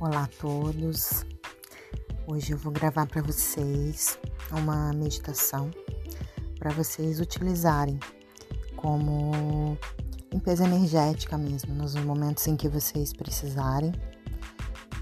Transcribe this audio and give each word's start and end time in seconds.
Olá 0.00 0.22
a 0.22 0.40
todos. 0.40 1.26
Hoje 2.26 2.52
eu 2.52 2.56
vou 2.56 2.72
gravar 2.72 3.04
para 3.04 3.20
vocês 3.20 4.18
uma 4.50 4.94
meditação 4.94 5.70
para 6.58 6.70
vocês 6.70 7.20
utilizarem 7.20 8.00
como 8.76 9.76
limpeza 10.32 10.64
energética 10.64 11.36
mesmo, 11.36 11.74
nos 11.74 11.94
momentos 11.96 12.46
em 12.46 12.56
que 12.56 12.66
vocês 12.66 13.12
precisarem 13.12 13.92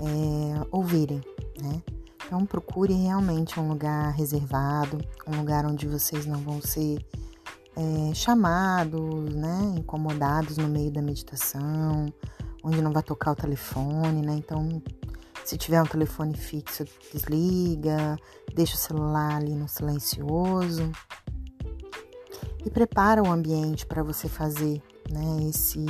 é, 0.00 0.66
ouvirem, 0.72 1.20
né? 1.62 1.80
Então 2.26 2.44
procure 2.44 2.92
realmente 2.92 3.60
um 3.60 3.68
lugar 3.68 4.12
reservado, 4.14 4.98
um 5.28 5.36
lugar 5.36 5.64
onde 5.64 5.86
vocês 5.86 6.26
não 6.26 6.40
vão 6.40 6.60
ser 6.60 6.98
é, 7.76 8.14
chamados, 8.14 9.32
né, 9.32 9.74
incomodados 9.76 10.56
no 10.56 10.66
meio 10.66 10.90
da 10.90 11.00
meditação, 11.00 12.12
onde 12.62 12.82
não 12.82 12.92
vai 12.92 13.02
tocar 13.02 13.32
o 13.32 13.36
telefone, 13.36 14.22
né? 14.22 14.34
Então, 14.34 14.82
se 15.48 15.56
tiver 15.56 15.80
um 15.80 15.86
telefone 15.86 16.36
fixo, 16.36 16.84
desliga, 17.10 18.18
deixa 18.54 18.74
o 18.74 18.76
celular 18.76 19.36
ali 19.36 19.54
no 19.54 19.66
silencioso 19.66 20.92
e 22.66 22.68
prepara 22.68 23.22
o 23.22 23.32
ambiente 23.32 23.86
para 23.86 24.02
você 24.02 24.28
fazer, 24.28 24.82
né, 25.10 25.48
esse 25.48 25.86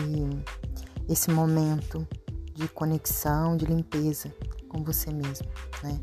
esse 1.09 1.29
momento 1.33 2.07
de 2.55 2.69
conexão, 2.69 3.57
de 3.57 3.65
limpeza 3.65 4.33
com 4.69 4.85
você 4.85 5.13
mesmo, 5.13 5.49
né? 5.83 5.99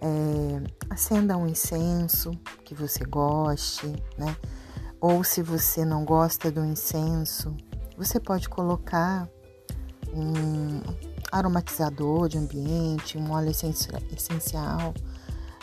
É, 0.00 0.62
acenda 0.88 1.36
um 1.36 1.48
incenso 1.48 2.30
que 2.64 2.72
você 2.72 3.04
goste, 3.04 3.88
né? 4.16 4.36
Ou 5.00 5.24
se 5.24 5.42
você 5.42 5.84
não 5.84 6.04
gosta 6.04 6.52
do 6.52 6.64
incenso, 6.64 7.56
você 7.98 8.20
pode 8.20 8.48
colocar 8.48 9.28
um 10.14 10.80
aromatizador 11.30 12.28
de 12.28 12.38
ambiente, 12.38 13.18
um 13.18 13.32
óleo 13.32 13.50
essencial, 13.50 14.94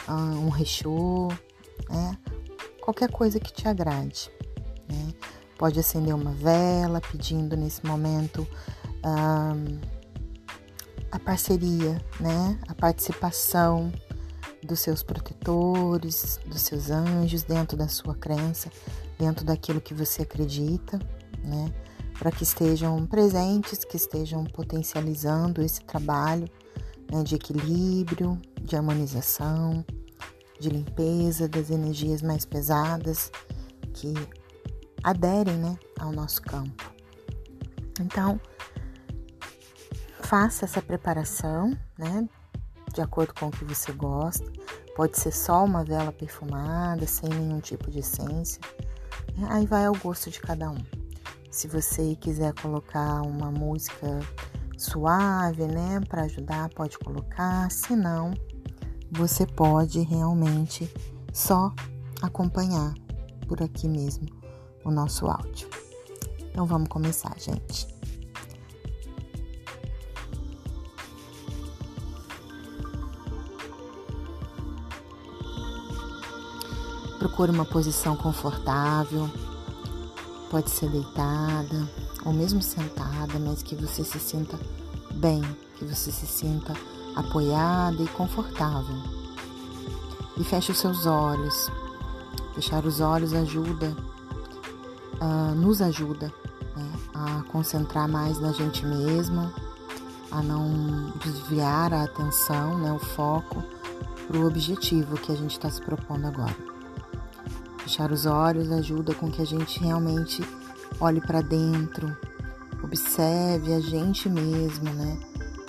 ah, 0.07 0.13
um 0.13 0.49
rechô, 0.49 1.29
né? 1.89 2.17
qualquer 2.81 3.09
coisa 3.09 3.39
que 3.39 3.53
te 3.53 3.67
agrade. 3.67 4.29
Né? 4.89 5.13
Pode 5.57 5.79
acender 5.79 6.13
uma 6.13 6.31
vela 6.31 6.99
pedindo 6.99 7.55
nesse 7.55 7.85
momento 7.85 8.47
ah, 9.03 9.55
a 11.11 11.19
parceria, 11.19 12.03
né? 12.19 12.59
a 12.67 12.73
participação 12.73 13.91
dos 14.63 14.79
seus 14.79 15.03
protetores, 15.03 16.39
dos 16.45 16.61
seus 16.61 16.89
anjos 16.89 17.43
dentro 17.43 17.77
da 17.77 17.87
sua 17.87 18.15
crença, 18.15 18.69
dentro 19.17 19.45
daquilo 19.45 19.81
que 19.81 19.93
você 19.93 20.21
acredita, 20.21 20.99
né? 21.43 21.71
Para 22.17 22.31
que 22.31 22.43
estejam 22.43 23.05
presentes, 23.05 23.83
que 23.83 23.97
estejam 23.97 24.43
potencializando 24.45 25.61
esse 25.61 25.83
trabalho 25.83 26.47
né, 27.11 27.23
de 27.23 27.35
equilíbrio, 27.35 28.39
de 28.61 28.75
harmonização, 28.75 29.85
de 30.59 30.69
limpeza 30.69 31.47
das 31.47 31.69
energias 31.69 32.21
mais 32.21 32.45
pesadas 32.45 33.31
que 33.93 34.13
aderem 35.03 35.57
né, 35.57 35.77
ao 35.99 36.11
nosso 36.11 36.41
campo. 36.41 36.91
Então, 37.99 38.39
faça 40.21 40.65
essa 40.65 40.81
preparação, 40.81 41.77
né, 41.97 42.27
de 42.93 43.01
acordo 43.01 43.33
com 43.33 43.47
o 43.47 43.51
que 43.51 43.65
você 43.65 43.91
gosta. 43.91 44.51
Pode 44.95 45.17
ser 45.17 45.31
só 45.31 45.65
uma 45.65 45.83
vela 45.83 46.11
perfumada, 46.11 47.05
sem 47.07 47.29
nenhum 47.29 47.59
tipo 47.59 47.89
de 47.89 47.99
essência. 47.99 48.61
Aí 49.49 49.65
vai 49.65 49.85
ao 49.85 49.95
gosto 49.95 50.29
de 50.29 50.39
cada 50.39 50.69
um. 50.69 51.02
Se 51.53 51.67
você 51.67 52.15
quiser 52.15 52.51
colocar 52.55 53.21
uma 53.21 53.51
música 53.51 54.19
suave, 54.75 55.67
né, 55.67 56.01
para 56.09 56.23
ajudar, 56.23 56.67
pode 56.69 56.97
colocar. 56.97 57.69
Se 57.69 57.95
não, 57.95 58.33
você 59.11 59.45
pode 59.45 60.01
realmente 60.01 60.91
só 61.31 61.71
acompanhar 62.23 62.95
por 63.47 63.61
aqui 63.61 63.87
mesmo 63.87 64.25
o 64.83 64.89
nosso 64.89 65.27
áudio. 65.27 65.69
Então 66.39 66.65
vamos 66.65 66.89
começar, 66.89 67.37
gente. 67.37 67.87
Procure 77.19 77.51
uma 77.51 77.63
posição 77.63 78.17
confortável 78.17 79.29
Pode 80.53 80.69
ser 80.69 80.87
deitada 80.87 81.89
ou 82.23 82.31
mesmo 82.31 82.61
sentada, 82.61 83.39
mas 83.39 83.63
que 83.63 83.73
você 83.73 84.03
se 84.03 84.19
sinta 84.19 84.55
bem, 85.15 85.41
que 85.79 85.83
você 85.83 86.11
se 86.11 86.27
sinta 86.27 86.75
apoiada 87.15 88.03
e 88.03 88.07
confortável. 88.09 88.95
E 90.37 90.43
feche 90.43 90.71
os 90.71 90.77
seus 90.77 91.07
olhos. 91.07 91.71
Fechar 92.53 92.85
os 92.85 92.99
olhos 92.99 93.33
ajuda, 93.33 93.97
uh, 95.19 95.55
nos 95.55 95.81
ajuda 95.81 96.31
né, 96.75 96.91
a 97.15 97.41
concentrar 97.51 98.07
mais 98.07 98.39
na 98.39 98.51
gente 98.51 98.85
mesma, 98.85 99.51
a 100.29 100.43
não 100.43 101.11
desviar 101.25 101.91
a 101.91 102.03
atenção, 102.03 102.77
né, 102.77 102.93
o 102.93 102.99
foco 102.99 103.63
para 104.27 104.37
o 104.37 104.45
objetivo 104.45 105.15
que 105.15 105.31
a 105.31 105.35
gente 105.35 105.53
está 105.53 105.71
se 105.71 105.81
propondo 105.81 106.27
agora. 106.27 106.62
Fechar 107.93 108.11
os 108.11 108.25
olhos 108.25 108.71
ajuda 108.71 109.13
com 109.13 109.29
que 109.29 109.39
a 109.39 109.45
gente 109.45 109.79
realmente 109.79 110.41
olhe 110.99 111.21
para 111.21 111.41
dentro, 111.41 112.17
observe 112.81 113.71
a 113.71 113.79
gente 113.79 114.27
mesmo, 114.27 114.91
né? 114.91 115.19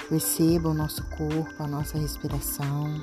Perceba 0.08 0.70
o 0.70 0.72
nosso 0.72 1.04
corpo, 1.18 1.62
a 1.62 1.66
nossa 1.66 1.98
respiração. 1.98 2.98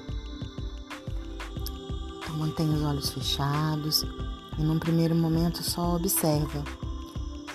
Então 2.18 2.36
mantenha 2.36 2.76
os 2.76 2.82
olhos 2.82 3.12
fechados 3.12 4.04
e 4.58 4.64
num 4.64 4.80
primeiro 4.80 5.14
momento 5.14 5.62
só 5.62 5.98
observa 5.98 6.64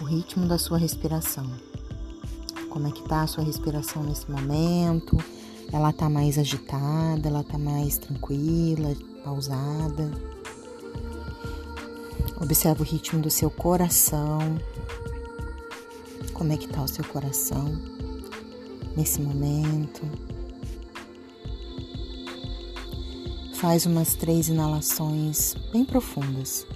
o 0.00 0.04
ritmo 0.04 0.47
da 0.47 0.59
sua 0.59 0.78
respiração. 0.78 1.50
Como 2.71 2.87
é 2.87 2.93
que 2.93 3.03
tá 3.09 3.22
a 3.22 3.27
sua 3.27 3.43
respiração 3.43 4.04
nesse 4.04 4.31
momento? 4.31 5.16
Ela 5.72 5.93
tá 5.93 6.09
mais 6.09 6.38
agitada, 6.38 7.27
ela 7.27 7.43
tá 7.43 7.59
mais 7.59 7.98
tranquila, 7.98 8.94
pausada. 9.25 10.37
Observa 12.41 12.82
o 12.82 12.86
ritmo 12.86 13.20
do 13.20 13.30
seu 13.30 13.50
coração. 13.50 14.38
Como 16.34 16.52
é 16.52 16.56
que 16.56 16.66
está 16.66 16.82
o 16.82 16.88
seu 16.88 17.04
coração 17.04 17.80
nesse 18.94 19.22
momento? 19.22 20.02
Faz 23.54 23.86
umas 23.86 24.14
três 24.14 24.48
inalações 24.48 25.54
bem 25.72 25.82
profundas, 25.82 26.66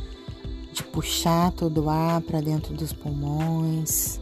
de 0.73 0.83
puxar 0.83 1.53
todo 1.53 1.85
o 1.85 1.91
ar 1.91 2.23
para 2.23 2.41
dentro 2.41 2.73
dos 2.73 2.95
pulmões 2.95 4.19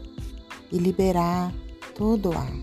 e 0.69 0.77
liberar 0.77 1.53
todo 1.95 2.31
o 2.31 2.37
ar, 2.37 2.53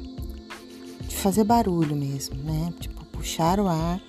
de 1.08 1.16
fazer 1.16 1.44
barulho 1.44 1.96
mesmo, 1.96 2.36
né? 2.42 2.74
Tipo, 2.78 3.06
puxar 3.06 3.58
o 3.58 3.68
ar 3.68 4.02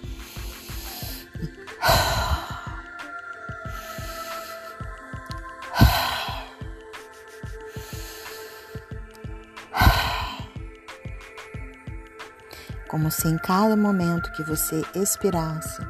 como 13.08 13.12
se 13.12 13.28
em 13.30 13.38
cada 13.38 13.76
momento 13.78 14.32
que 14.34 14.44
você 14.44 14.84
expirasse, 14.94 15.82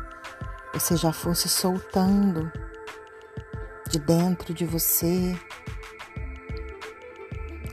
você 0.71 0.95
já 0.95 1.11
fosse 1.11 1.49
soltando 1.49 2.51
de 3.89 3.97
dentro 3.97 4.53
de 4.53 4.65
você 4.65 5.35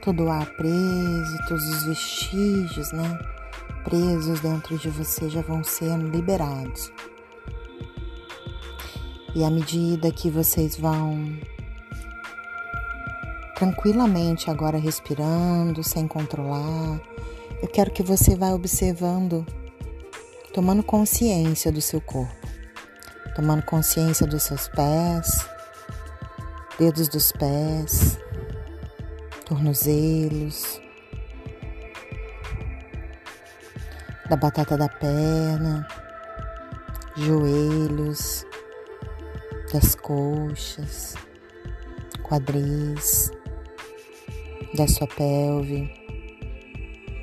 todo 0.03 0.25
o 0.25 0.31
ar 0.31 0.47
preso, 0.57 1.39
todos 1.47 1.63
os 1.69 1.85
vestígios, 1.85 2.91
né? 2.93 3.19
Presos 3.85 4.41
dentro 4.41 4.79
de 4.79 4.89
você 4.89 5.29
já 5.29 5.43
vão 5.43 5.63
sendo 5.63 6.09
liberados. 6.09 6.91
E 9.35 9.45
à 9.45 9.51
medida 9.51 10.11
que 10.11 10.31
vocês 10.31 10.75
vão 10.77 11.39
tranquilamente 13.57 14.51
agora 14.51 14.79
respirando, 14.79 15.83
sem 15.83 16.09
controlar, 16.09 16.99
eu 17.65 17.69
quero 17.69 17.91
que 17.91 18.03
você 18.03 18.37
vá 18.37 18.53
observando, 18.53 19.47
tomando 20.53 20.83
consciência 20.83 21.73
do 21.73 21.81
seu 21.81 21.99
corpo, 21.99 22.47
tomando 23.35 23.63
consciência 23.63 24.27
dos 24.27 24.43
seus 24.43 24.69
pés, 24.69 25.49
dedos 26.79 27.09
dos 27.09 27.33
pés, 27.33 28.19
tornozelos, 29.47 30.79
da 34.29 34.37
batata 34.37 34.77
da 34.77 34.91
perna, 34.91 35.89
joelhos, 37.17 38.45
das 39.73 39.95
coxas, 39.95 41.15
quadris, 42.23 43.33
da 44.77 44.87
sua 44.87 45.07
pelve 45.07 46.04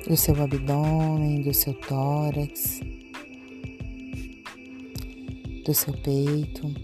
do 0.06 0.16
seu 0.16 0.34
abdômen, 0.42 1.42
do 1.42 1.54
seu 1.54 1.74
tórax, 1.74 2.80
do 5.64 5.72
seu 5.72 5.92
peito. 5.94 6.74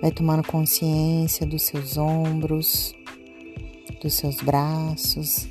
Vai 0.00 0.10
tomando 0.10 0.46
consciência 0.46 1.46
dos 1.46 1.62
seus 1.62 1.96
ombros, 1.96 2.92
dos 4.02 4.14
seus 4.14 4.36
braços, 4.36 5.48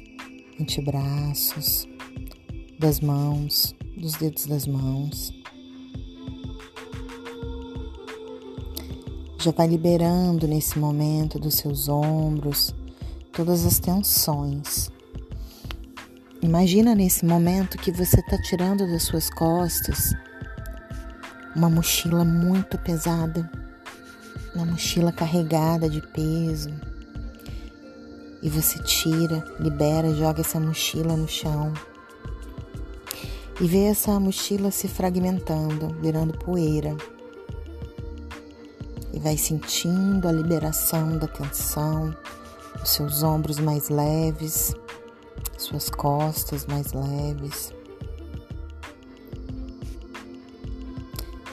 antebraços, 0.59 1.87
das 2.77 2.99
mãos, 2.99 3.73
dos 3.97 4.13
dedos 4.13 4.45
das 4.45 4.67
mãos. 4.67 5.33
Já 9.39 9.51
vai 9.51 9.67
liberando 9.67 10.47
nesse 10.47 10.77
momento 10.77 11.39
dos 11.39 11.55
seus 11.55 11.89
ombros 11.89 12.73
todas 13.31 13.65
as 13.65 13.79
tensões. 13.79 14.91
Imagina 16.43 16.93
nesse 16.93 17.25
momento 17.25 17.77
que 17.77 17.89
você 17.89 18.19
está 18.19 18.37
tirando 18.37 18.85
das 18.85 19.03
suas 19.03 19.29
costas 19.29 20.13
uma 21.55 21.69
mochila 21.69 22.25
muito 22.25 22.77
pesada, 22.77 23.49
uma 24.53 24.65
mochila 24.65 25.13
carregada 25.13 25.89
de 25.89 26.01
peso. 26.01 26.69
E 28.41 28.49
você 28.49 28.77
tira, 28.83 29.41
libera, 29.57 30.13
joga 30.13 30.41
essa 30.41 30.59
mochila 30.59 31.15
no 31.15 31.29
chão. 31.29 31.71
E 33.61 33.65
vê 33.65 33.85
essa 33.85 34.19
mochila 34.19 34.69
se 34.69 34.89
fragmentando, 34.89 35.95
virando 36.01 36.37
poeira 36.37 36.93
e 39.13 39.19
vai 39.19 39.37
sentindo 39.37 40.27
a 40.27 40.31
liberação 40.33 41.17
da 41.17 41.27
tensão, 41.27 42.13
os 42.83 42.89
seus 42.89 43.23
ombros 43.23 43.59
mais 43.59 43.87
leves, 43.87 44.75
suas 45.63 45.89
costas 45.89 46.65
mais 46.65 46.91
leves. 46.91 47.73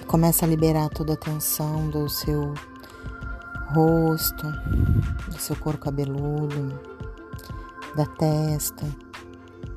Começa 0.07 0.45
a 0.45 0.49
liberar 0.49 0.89
toda 0.89 1.13
a 1.13 1.17
tensão 1.17 1.89
do 1.89 2.09
seu 2.09 2.53
rosto, 3.73 4.47
do 5.29 5.39
seu 5.39 5.55
couro 5.55 5.79
cabeludo, 5.79 6.81
da 7.95 8.05
testa, 8.05 8.85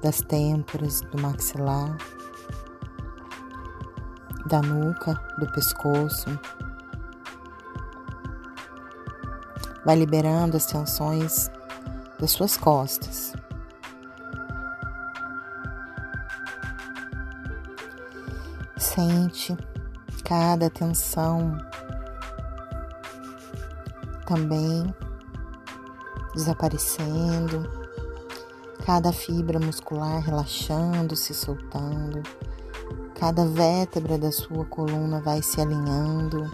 das 0.02 0.22
têmporas, 0.22 1.02
do 1.02 1.22
maxilar, 1.22 1.96
da 4.48 4.62
nuca, 4.62 5.14
do 5.38 5.46
pescoço. 5.52 6.28
Vai 9.86 9.96
liberando 9.96 10.58
as 10.58 10.66
tensões 10.66 11.52
das 12.20 12.32
suas 12.32 12.58
costas. 12.58 13.34
Sente 18.94 19.58
cada 20.24 20.70
tensão 20.70 21.58
também 24.28 24.94
desaparecendo, 26.36 27.68
cada 28.86 29.12
fibra 29.12 29.60
muscular 29.60 30.22
relaxando, 30.22 31.16
se 31.16 31.34
soltando, 31.34 32.22
cada 33.16 33.46
vértebra 33.48 34.18
da 34.18 34.32
sua 34.32 34.64
coluna 34.66 35.20
vai 35.22 35.42
se 35.42 35.60
alinhando 35.60 36.50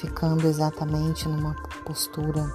ficando 0.00 0.46
exatamente 0.46 1.28
numa 1.28 1.54
postura 1.84 2.50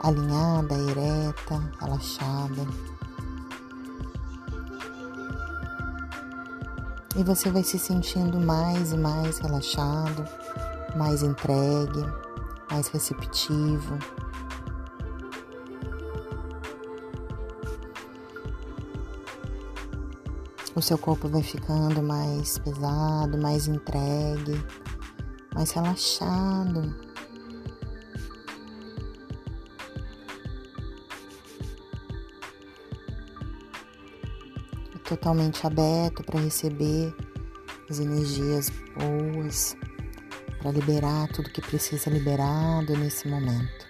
alinhada, 0.00 0.74
ereta, 0.74 1.60
relaxada. 1.80 2.93
E 7.16 7.22
você 7.22 7.48
vai 7.48 7.62
se 7.62 7.78
sentindo 7.78 8.40
mais 8.40 8.92
e 8.92 8.96
mais 8.96 9.38
relaxado, 9.38 10.24
mais 10.96 11.22
entregue, 11.22 12.04
mais 12.70 12.88
receptivo. 12.88 13.98
O 20.74 20.82
seu 20.82 20.98
corpo 20.98 21.28
vai 21.28 21.42
ficando 21.42 22.02
mais 22.02 22.58
pesado, 22.58 23.38
mais 23.38 23.68
entregue, 23.68 24.60
mais 25.54 25.70
relaxado. 25.70 27.13
Totalmente 35.14 35.64
aberto 35.64 36.24
para 36.24 36.40
receber 36.40 37.14
as 37.88 38.00
energias 38.00 38.68
boas, 38.96 39.76
para 40.58 40.72
liberar 40.72 41.28
tudo 41.28 41.50
que 41.50 41.60
precisa 41.62 42.10
liberado 42.10 42.96
nesse 42.96 43.28
momento. 43.28 43.86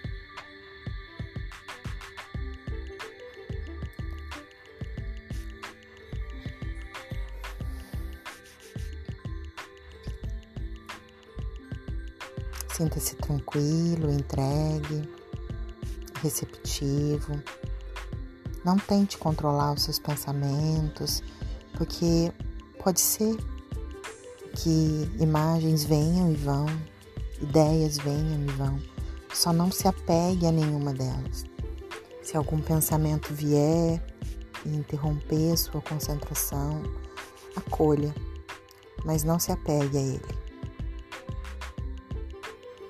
Sinta-se 12.71 13.15
tranquilo, 13.15 14.11
entregue, 14.11 15.09
receptivo. 16.21 17.41
Não 18.65 18.77
tente 18.77 19.19
controlar 19.19 19.73
os 19.73 19.83
seus 19.83 19.99
pensamentos, 19.99 21.21
porque 21.77 22.33
pode 22.83 22.99
ser 22.99 23.37
que 24.55 25.07
imagens 25.19 25.85
venham 25.85 26.31
e 26.31 26.35
vão, 26.35 26.65
ideias 27.39 27.99
venham 27.99 28.43
e 28.43 28.51
vão. 28.53 28.81
Só 29.31 29.53
não 29.53 29.71
se 29.71 29.87
apegue 29.87 30.47
a 30.47 30.51
nenhuma 30.51 30.93
delas. 30.95 31.45
Se 32.23 32.35
algum 32.35 32.59
pensamento 32.59 33.31
vier 33.31 34.03
e 34.65 34.69
interromper 34.69 35.55
sua 35.57 35.79
concentração, 35.81 36.81
acolha, 37.55 38.15
mas 39.05 39.23
não 39.23 39.37
se 39.37 39.51
apegue 39.51 39.95
a 39.95 40.01
ele. 40.01 40.39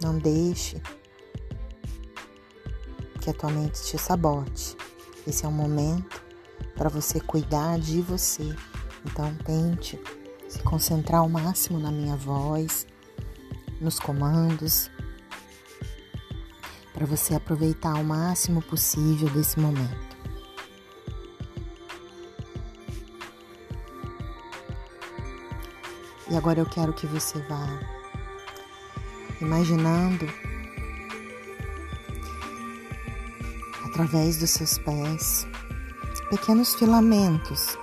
Não 0.01 0.17
deixe 0.17 0.81
que 3.19 3.29
a 3.29 3.33
tua 3.33 3.49
mente 3.49 3.83
te 3.83 3.97
sabote. 3.97 4.77
Esse 5.27 5.45
é 5.45 5.47
um 5.47 5.51
momento 5.51 6.23
para 6.75 6.89
você 6.89 7.19
cuidar 7.19 7.79
de 7.79 8.01
você. 8.01 8.55
Então 9.05 9.33
tente 9.43 9.99
se 10.47 10.59
concentrar 10.59 11.21
ao 11.21 11.29
máximo 11.29 11.79
na 11.79 11.91
minha 11.91 12.15
voz, 12.15 12.85
nos 13.81 13.99
comandos, 13.99 14.89
para 16.93 17.05
você 17.05 17.35
aproveitar 17.35 17.97
ao 17.97 18.03
máximo 18.03 18.61
possível 18.61 19.29
desse 19.29 19.59
momento. 19.59 20.15
E 26.29 26.35
agora 26.35 26.59
eu 26.59 26.65
quero 26.65 26.93
que 26.93 27.05
você 27.05 27.39
vá 27.43 27.67
imaginando 29.41 30.25
através 33.95 34.35
dos 34.35 34.49
seus 34.49 34.77
pés 34.77 35.47
pequenos 36.29 36.75
filamentos, 36.75 37.77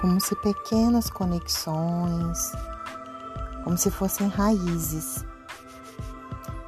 como 0.00 0.18
se 0.18 0.34
pequenas 0.36 1.10
conexões, 1.10 2.52
como 3.62 3.76
se 3.76 3.90
fossem 3.90 4.28
raízes, 4.28 5.22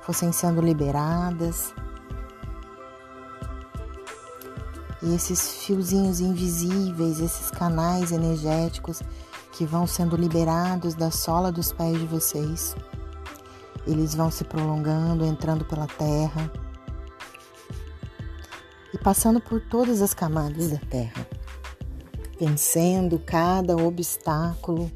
fossem 0.02 0.30
sendo 0.30 0.60
liberadas. 0.60 1.72
E 5.00 5.14
esses 5.14 5.64
fiozinhos 5.64 6.20
invisíveis, 6.20 7.18
esses 7.18 7.50
canais 7.50 8.12
energéticos 8.12 9.00
que 9.52 9.64
vão 9.64 9.86
sendo 9.86 10.16
liberados 10.16 10.94
da 10.94 11.10
sola 11.10 11.50
dos 11.50 11.72
pés 11.72 11.98
de 11.98 12.06
vocês. 12.06 12.76
Eles 13.88 14.14
vão 14.14 14.30
se 14.30 14.44
prolongando, 14.44 15.24
entrando 15.24 15.64
pela 15.64 15.86
terra 15.86 16.52
e 18.92 18.98
passando 18.98 19.40
por 19.40 19.60
todas 19.60 20.02
as 20.02 20.12
camadas 20.12 20.70
da 20.70 20.78
terra, 20.78 21.26
vencendo 22.38 23.18
cada 23.18 23.74
obstáculo 23.76 24.92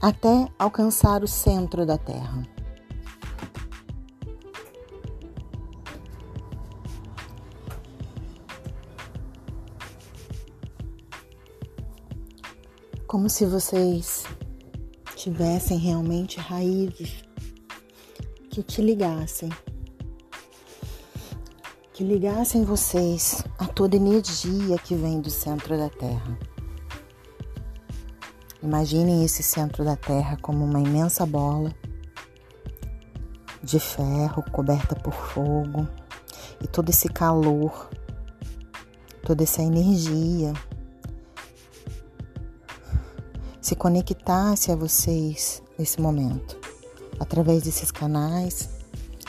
até 0.00 0.48
alcançar 0.58 1.22
o 1.22 1.28
centro 1.28 1.84
da 1.84 1.98
terra. 1.98 2.42
como 13.14 13.30
se 13.30 13.46
vocês 13.46 14.24
tivessem 15.24 15.78
realmente 15.78 16.38
raízes 16.38 17.24
que 18.50 18.62
te 18.62 18.82
ligassem. 18.82 19.48
Que 21.94 22.04
ligassem 22.04 22.62
vocês 22.62 23.42
a 23.58 23.66
toda 23.66 23.96
energia 23.96 24.76
que 24.76 24.94
vem 24.94 25.22
do 25.22 25.30
centro 25.30 25.78
da 25.78 25.88
Terra. 25.88 26.38
Imaginem 28.62 29.24
esse 29.24 29.42
centro 29.42 29.82
da 29.82 29.96
Terra 29.96 30.36
como 30.42 30.62
uma 30.62 30.78
imensa 30.78 31.24
bola 31.24 31.74
de 33.62 33.80
ferro 33.80 34.44
coberta 34.52 34.94
por 34.94 35.14
fogo 35.14 35.88
e 36.60 36.66
todo 36.66 36.90
esse 36.90 37.08
calor, 37.08 37.88
toda 39.22 39.42
essa 39.42 39.62
energia 39.62 40.52
se 43.64 43.74
conectasse 43.74 44.70
a 44.70 44.76
vocês 44.76 45.62
nesse 45.78 45.98
momento. 45.98 46.58
Através 47.18 47.62
desses 47.62 47.90
canais, 47.90 48.68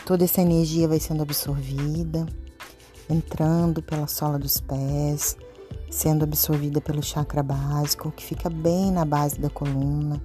toda 0.06 0.26
essa 0.26 0.42
energia 0.42 0.90
vai 0.90 1.00
sendo 1.00 1.24
absorvida, 1.24 2.26
entrando 3.10 3.82
pela 3.82 4.08
sola 4.08 4.38
dos 4.38 4.60
pés, 4.60 5.38
sendo 5.90 6.26
absorvida 6.26 6.82
pelo 6.82 7.02
chakra 7.02 7.42
básico, 7.42 8.12
que 8.12 8.26
fica 8.26 8.50
bem 8.50 8.92
na 8.92 9.06
base 9.06 9.40
da 9.40 9.50
coluna, 9.50 10.22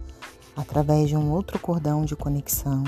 através 0.56 1.08
de 1.08 1.16
um 1.16 1.30
outro 1.30 1.60
cordão 1.60 2.04
de 2.04 2.16
conexão. 2.16 2.82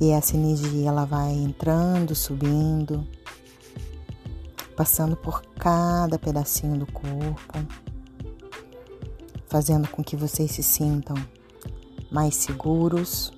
E 0.00 0.10
essa 0.10 0.36
energia 0.36 0.90
ela 0.90 1.04
vai 1.04 1.32
entrando, 1.32 2.14
subindo, 2.14 3.04
passando 4.76 5.16
por 5.16 5.42
cada 5.58 6.18
pedacinho 6.18 6.78
do 6.78 6.86
corpo, 6.90 7.58
fazendo 9.46 9.88
com 9.88 10.02
que 10.02 10.16
vocês 10.16 10.50
se 10.50 10.62
sintam 10.62 11.16
mais 12.10 12.36
seguros, 12.36 13.32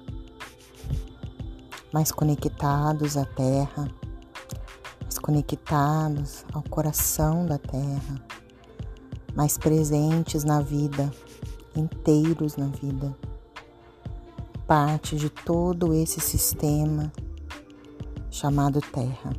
mais 1.93 2.11
conectados 2.13 3.17
à 3.17 3.25
Terra, 3.25 3.89
mais 5.03 5.19
conectados 5.19 6.45
ao 6.53 6.63
coração 6.63 7.47
da 7.47 7.59
Terra, 7.59 8.25
mais 9.35 9.59
presentes 9.59 10.45
na 10.45 10.61
vida, 10.61 11.11
inteiros 11.75 12.57
na 12.57 12.67
vida, 12.67 13.17
parte 14.67 15.17
de 15.17 15.29
todo 15.29 15.93
esse 15.93 16.21
sistema 16.21 17.13
chamado 18.31 18.81
Terra 18.81 19.33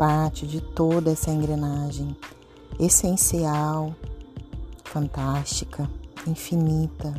parte 0.00 0.46
de 0.46 0.62
toda 0.62 1.10
essa 1.10 1.30
engrenagem 1.30 2.16
essencial, 2.78 3.94
fantástica, 4.82 5.90
infinita, 6.26 7.12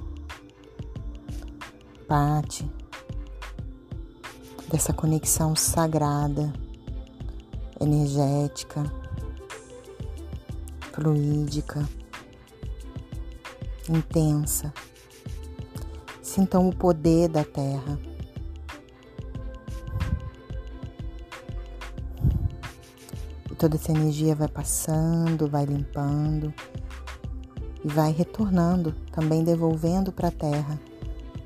parte 2.07 2.67
dessa 4.67 4.91
conexão 4.91 5.55
sagrada, 5.55 6.51
energética, 7.79 8.91
fluídica, 10.91 11.87
intensa. 13.87 14.73
Sintam 16.19 16.67
o 16.67 16.75
poder 16.75 17.29
da 17.29 17.43
Terra 17.43 17.99
toda 23.61 23.75
essa 23.75 23.91
energia 23.91 24.33
vai 24.33 24.47
passando, 24.47 25.47
vai 25.47 25.65
limpando 25.65 26.51
e 27.85 27.87
vai 27.87 28.11
retornando, 28.11 28.91
também 29.11 29.43
devolvendo 29.43 30.11
para 30.11 30.29
a 30.29 30.31
terra 30.31 30.79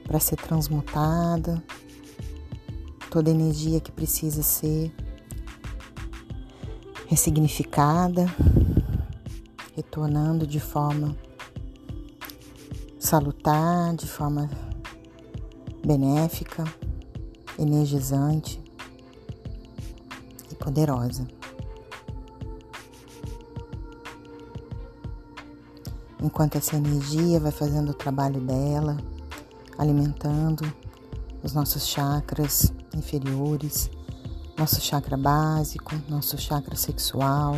para 0.07 0.17
ser 0.17 0.37
transmutada. 0.37 1.61
Toda 3.11 3.29
energia 3.29 3.81
que 3.81 3.91
precisa 3.91 4.41
ser 4.43 4.95
ressignificada, 7.07 8.33
retornando 9.75 10.47
de 10.47 10.61
forma 10.61 11.17
salutar, 12.97 13.93
de 13.93 14.07
forma 14.07 14.49
benéfica, 15.85 16.63
energizante 17.59 18.63
e 20.49 20.55
poderosa. 20.55 21.34
Enquanto 26.25 26.57
essa 26.57 26.75
energia 26.75 27.39
vai 27.39 27.51
fazendo 27.51 27.91
o 27.91 27.93
trabalho 27.93 28.41
dela, 28.41 28.97
alimentando 29.77 30.65
os 31.43 31.53
nossos 31.53 31.85
chakras 31.85 32.73
inferiores, 32.95 33.89
nosso 34.57 34.81
chakra 34.81 35.15
básico, 35.15 35.93
nosso 36.09 36.37
chakra 36.37 36.75
sexual, 36.75 37.55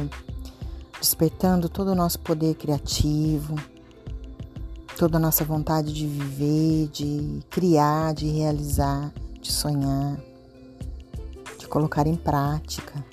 despertando 0.99 1.69
todo 1.69 1.89
o 1.89 1.95
nosso 1.95 2.19
poder 2.19 2.55
criativo, 2.55 3.55
toda 4.97 5.17
a 5.17 5.19
nossa 5.19 5.45
vontade 5.45 5.93
de 5.93 6.05
viver, 6.05 6.89
de 6.89 7.39
criar, 7.49 8.13
de 8.13 8.27
realizar, 8.27 9.13
de 9.41 9.51
sonhar, 9.51 10.19
de 11.57 11.67
colocar 11.67 12.05
em 12.05 12.15
prática 12.15 13.05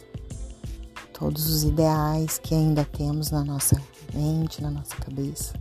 todos 1.13 1.49
os 1.49 1.63
ideais 1.63 2.39
que 2.39 2.55
ainda 2.55 2.85
temos 2.85 3.31
na 3.31 3.45
nossa 3.45 3.81
mente, 4.15 4.63
na 4.63 4.71
nossa 4.71 4.97
cabeça. 4.97 5.55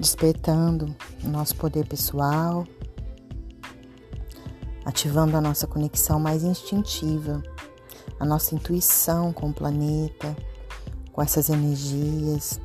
Despertando 0.00 0.94
o 1.24 1.28
nosso 1.28 1.56
poder 1.56 1.86
pessoal, 1.86 2.66
ativando 4.84 5.36
a 5.36 5.40
nossa 5.40 5.66
conexão 5.66 6.18
mais 6.18 6.42
instintiva, 6.44 7.42
a 8.18 8.24
nossa 8.24 8.54
intuição 8.54 9.32
com 9.32 9.50
o 9.50 9.54
planeta, 9.54 10.36
com 11.12 11.20
essas 11.20 11.48
energias, 11.50 12.60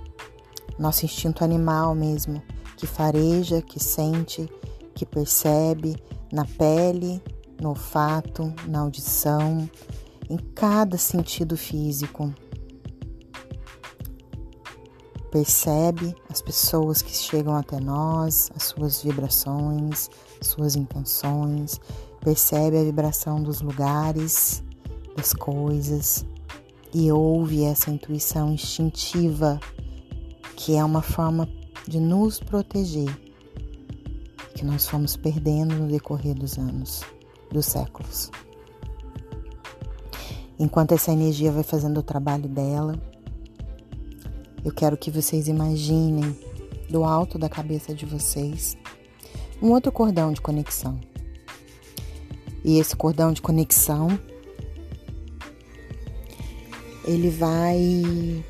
nosso 0.78 1.06
instinto 1.06 1.44
animal 1.44 1.94
mesmo, 1.94 2.42
que 2.78 2.88
fareja, 2.88 3.62
que 3.62 3.80
sente, 3.80 4.50
que 4.94 5.06
percebe 5.06 5.96
na 6.32 6.46
pele, 6.46 7.22
no 7.60 7.70
olfato, 7.70 8.54
na 8.68 8.80
audição, 8.80 9.70
em 10.30 10.38
cada 10.38 10.98
sentido 10.98 11.58
físico. 11.58 12.34
Percebe 15.32 16.16
as 16.30 16.42
pessoas 16.42 17.02
que 17.02 17.12
chegam 17.12 17.56
até 17.56 17.80
nós, 17.80 18.52
as 18.56 18.64
suas 18.64 19.02
vibrações, 19.02 20.10
suas 20.42 20.76
intenções, 20.76 21.80
percebe 22.22 22.78
a 22.78 22.84
vibração 22.84 23.42
dos 23.42 23.62
lugares, 23.62 24.64
das 25.16 25.34
coisas 25.34 26.26
e 26.94 27.12
ouve 27.12 27.64
essa 27.64 27.90
intuição 27.90 28.54
instintiva 28.54 29.60
que 30.56 30.76
é 30.76 30.84
uma 30.84 31.02
forma 31.02 31.50
de 31.88 32.00
nos 32.00 32.40
proteger 32.40 33.10
que 34.56 34.64
nós 34.64 34.88
fomos 34.88 35.18
perdendo 35.18 35.76
no 35.76 35.88
decorrer 35.88 36.36
dos 36.36 36.58
anos, 36.58 37.02
dos 37.52 37.66
séculos. 37.66 38.30
Enquanto 40.60 40.94
essa 40.94 41.12
energia 41.12 41.52
vai 41.52 41.64
fazendo 41.64 42.00
o 42.00 42.04
trabalho 42.04 42.48
dela, 42.48 43.00
eu 44.64 44.72
quero 44.72 44.96
que 44.96 45.10
vocês 45.10 45.48
imaginem 45.48 46.38
do 46.90 47.04
alto 47.04 47.40
da 47.40 47.50
cabeça 47.50 47.94
de 47.94 48.06
vocês 48.06 48.78
um 49.62 49.72
outro 49.72 49.92
cordão 49.92 50.32
de 50.32 50.40
conexão. 50.40 51.00
E 52.64 52.78
esse 52.78 52.96
cordão 52.96 53.32
de 53.34 53.42
conexão 53.42 54.08
ele 57.04 57.30
vai 57.30 58.44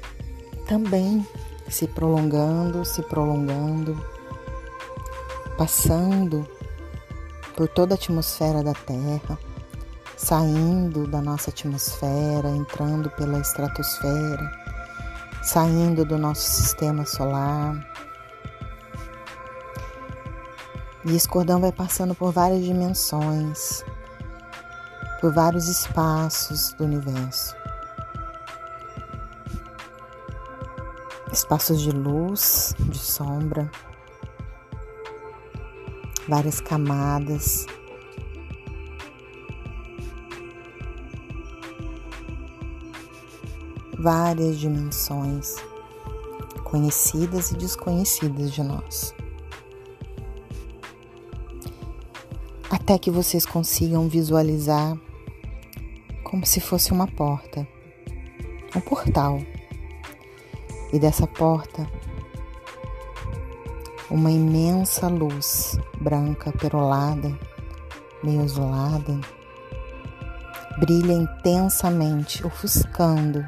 também 0.67 1.25
se 1.69 1.88
prolongando, 1.88 2.86
se 2.86 3.01
prolongando, 3.01 3.98
passando 5.57 6.48
por 7.55 7.67
toda 7.67 7.93
a 7.93 7.98
atmosfera 7.98 8.62
da 8.62 8.74
Terra 8.74 9.39
saindo 10.17 11.08
da 11.08 11.22
nossa 11.22 11.50
atmosfera, 11.50 12.50
entrando 12.50 13.10
pela 13.12 13.39
estratosfera, 13.39 14.51
saindo 15.41 16.05
do 16.05 16.17
nosso 16.17 16.41
sistema 16.41 17.05
solar. 17.05 17.75
E 21.05 21.15
esse 21.15 21.27
cordão 21.27 21.60
vai 21.60 21.72
passando 21.72 22.15
por 22.15 22.32
várias 22.32 22.63
dimensões, 22.63 23.84
por 25.20 25.34
vários 25.34 25.67
espaços 25.67 26.74
do 26.74 26.86
universo. 26.86 27.55
Espaços 31.32 31.82
de 31.82 31.91
luz, 31.91 32.75
de 32.79 32.98
sombra, 32.98 33.70
várias 36.29 36.62
camadas 36.62 37.65
várias 44.03 44.60
dimensões, 44.60 45.55
conhecidas 46.65 47.51
e 47.51 47.55
desconhecidas 47.55 48.51
de 48.51 48.62
nós. 48.62 49.15
Até 52.69 52.98
que 52.98 53.10
vocês 53.10 53.45
consigam 53.45 54.10
visualizar 54.10 54.98
como 56.22 56.45
se 56.45 56.60
fosse 56.60 56.91
uma 56.91 57.07
porta, 57.07 57.65
um 58.75 58.81
portal. 58.81 59.39
E 60.91 61.00
dessa 61.00 61.25
porta, 61.25 61.89
uma 64.12 64.29
imensa 64.29 65.07
luz 65.07 65.79
branca, 66.01 66.51
perolada, 66.51 67.39
meio 68.22 68.41
azulada, 68.41 69.17
brilha 70.77 71.13
intensamente, 71.13 72.45
ofuscando 72.45 73.43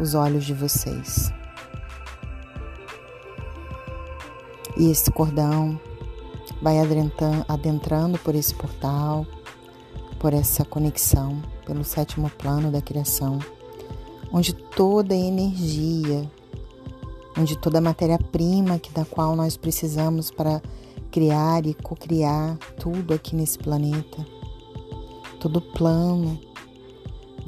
os 0.00 0.14
olhos 0.14 0.44
de 0.44 0.54
vocês. 0.54 1.30
E 4.76 4.90
esse 4.90 5.10
cordão 5.10 5.78
vai 6.62 6.76
adentrando 7.46 8.18
por 8.18 8.34
esse 8.34 8.54
portal, 8.54 9.26
por 10.18 10.32
essa 10.32 10.64
conexão, 10.64 11.42
pelo 11.66 11.84
sétimo 11.84 12.30
plano 12.30 12.70
da 12.70 12.80
criação, 12.80 13.38
onde 14.32 14.54
toda 14.54 15.12
a 15.12 15.18
energia, 15.18 16.30
onde 17.38 17.58
toda 17.58 17.78
a 17.78 17.82
matéria-prima 17.82 18.78
que 18.78 18.90
da 18.90 19.04
qual 19.04 19.36
nós 19.36 19.56
precisamos 19.56 20.30
para 20.30 20.62
criar 21.10 21.66
e 21.66 21.74
co-criar 21.74 22.56
tudo 22.78 23.12
aqui 23.12 23.36
nesse 23.36 23.58
planeta, 23.58 24.26
todo 25.40 25.60
plano 25.60 26.40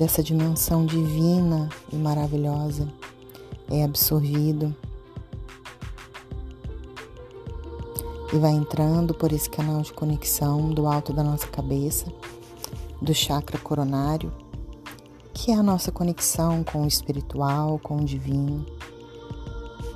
dessa 0.02 0.20
dimensão 0.20 0.84
divina 0.84 1.68
e 1.92 1.94
maravilhosa 1.94 2.88
é 3.70 3.84
absorvido 3.84 4.74
e 8.32 8.36
vai 8.36 8.50
entrando 8.50 9.14
por 9.14 9.32
esse 9.32 9.48
canal 9.48 9.80
de 9.80 9.92
conexão 9.92 10.70
do 10.70 10.88
alto 10.88 11.12
da 11.12 11.22
nossa 11.22 11.46
cabeça, 11.46 12.12
do 13.00 13.14
chakra 13.14 13.56
coronário, 13.58 14.32
que 15.32 15.52
é 15.52 15.54
a 15.54 15.62
nossa 15.62 15.92
conexão 15.92 16.64
com 16.64 16.82
o 16.82 16.88
espiritual, 16.88 17.78
com 17.78 17.98
o 17.98 18.04
divino, 18.04 18.66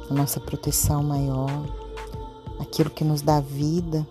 a 0.08 0.14
nossa 0.14 0.38
proteção 0.38 1.02
maior, 1.02 1.66
aquilo 2.60 2.90
que 2.90 3.02
nos 3.02 3.22
dá 3.22 3.40
vida, 3.40 4.06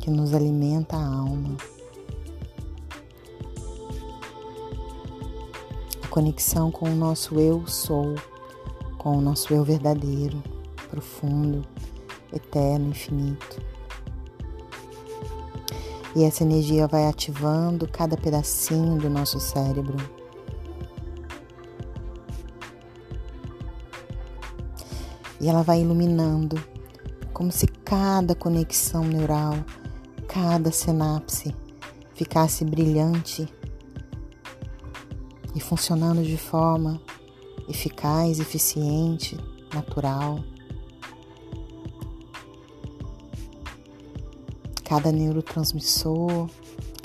que 0.00 0.08
nos 0.08 0.32
alimenta 0.32 0.96
a 0.96 1.04
alma. 1.04 1.58
Conexão 6.10 6.72
com 6.72 6.90
o 6.90 6.94
nosso 6.94 7.38
eu 7.38 7.66
sou, 7.68 8.16
com 8.98 9.16
o 9.16 9.20
nosso 9.20 9.54
eu 9.54 9.62
verdadeiro, 9.62 10.42
profundo, 10.90 11.64
eterno, 12.32 12.88
infinito. 12.88 13.62
E 16.16 16.24
essa 16.24 16.42
energia 16.42 16.88
vai 16.88 17.06
ativando 17.06 17.88
cada 17.88 18.16
pedacinho 18.16 18.98
do 18.98 19.08
nosso 19.08 19.38
cérebro. 19.38 19.96
E 25.40 25.48
ela 25.48 25.62
vai 25.62 25.80
iluminando, 25.80 26.60
como 27.32 27.52
se 27.52 27.68
cada 27.68 28.34
conexão 28.34 29.04
neural, 29.04 29.54
cada 30.26 30.72
sinapse 30.72 31.54
ficasse 32.14 32.64
brilhante 32.64 33.48
e 35.54 35.60
funcionando 35.60 36.22
de 36.22 36.36
forma 36.36 37.00
eficaz, 37.68 38.40
eficiente, 38.40 39.36
natural. 39.74 40.40
cada 44.90 45.12
neurotransmissor, 45.12 46.50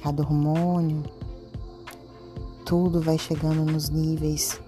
cada 0.02 0.24
hormônio, 0.24 1.04
tudo 2.66 3.00
vai 3.00 3.16
chegando 3.16 3.64
nos 3.64 3.90
níveis 3.90 4.60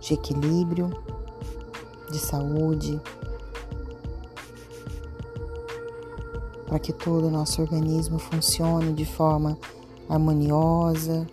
de 0.00 0.14
equilíbrio, 0.14 0.88
de 2.08 2.20
saúde, 2.20 3.00
para 6.68 6.78
que 6.78 6.92
todo 6.92 7.26
o 7.26 7.30
nosso 7.32 7.60
organismo 7.60 8.20
funcione 8.20 8.92
de 8.92 9.04
forma 9.04 9.58
harmoniosa. 10.08 11.26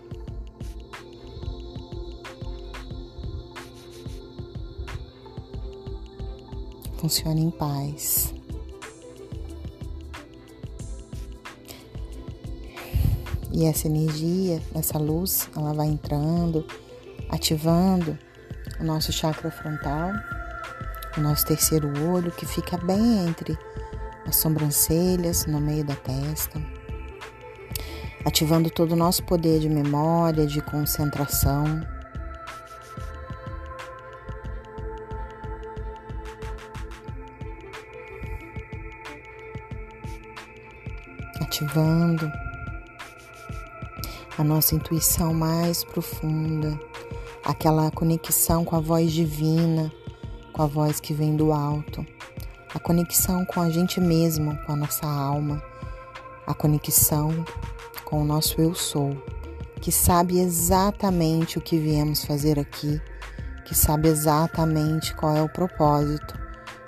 Funcione 7.13 7.43
em 7.43 7.51
paz. 7.51 8.33
E 13.51 13.65
essa 13.65 13.85
energia, 13.85 14.59
essa 14.73 14.97
luz, 14.97 15.47
ela 15.55 15.75
vai 15.75 15.89
entrando, 15.89 16.65
ativando 17.29 18.17
o 18.79 18.83
nosso 18.83 19.11
chakra 19.11 19.51
frontal, 19.51 20.09
o 21.15 21.21
nosso 21.21 21.45
terceiro 21.45 21.87
olho, 22.11 22.31
que 22.31 22.47
fica 22.47 22.77
bem 22.77 23.27
entre 23.27 23.55
as 24.25 24.37
sobrancelhas, 24.37 25.45
no 25.45 25.61
meio 25.61 25.85
da 25.85 25.95
testa, 25.95 26.59
ativando 28.25 28.71
todo 28.71 28.93
o 28.93 28.97
nosso 28.97 29.23
poder 29.23 29.59
de 29.59 29.69
memória, 29.69 30.47
de 30.47 30.63
concentração. 30.63 31.85
Ativando 41.63 42.29
a 44.37 44.43
nossa 44.43 44.75
intuição 44.75 45.33
mais 45.33 45.81
profunda, 45.81 46.77
aquela 47.45 47.89
conexão 47.89 48.65
com 48.65 48.75
a 48.75 48.81
voz 48.81 49.13
divina, 49.13 49.89
com 50.51 50.61
a 50.61 50.65
voz 50.65 50.99
que 50.99 51.13
vem 51.13 51.37
do 51.37 51.53
alto, 51.53 52.05
a 52.75 52.79
conexão 52.79 53.45
com 53.45 53.61
a 53.61 53.69
gente 53.69 54.01
mesmo, 54.01 54.57
com 54.65 54.73
a 54.73 54.75
nossa 54.75 55.07
alma, 55.07 55.63
a 56.45 56.53
conexão 56.53 57.45
com 58.03 58.21
o 58.21 58.25
nosso 58.25 58.59
eu 58.59 58.75
sou, 58.75 59.15
que 59.79 59.91
sabe 59.91 60.39
exatamente 60.39 61.57
o 61.57 61.61
que 61.61 61.77
viemos 61.77 62.25
fazer 62.25 62.59
aqui, 62.59 63.01
que 63.63 63.73
sabe 63.73 64.09
exatamente 64.09 65.15
qual 65.15 65.33
é 65.33 65.41
o 65.41 65.47
propósito 65.47 66.37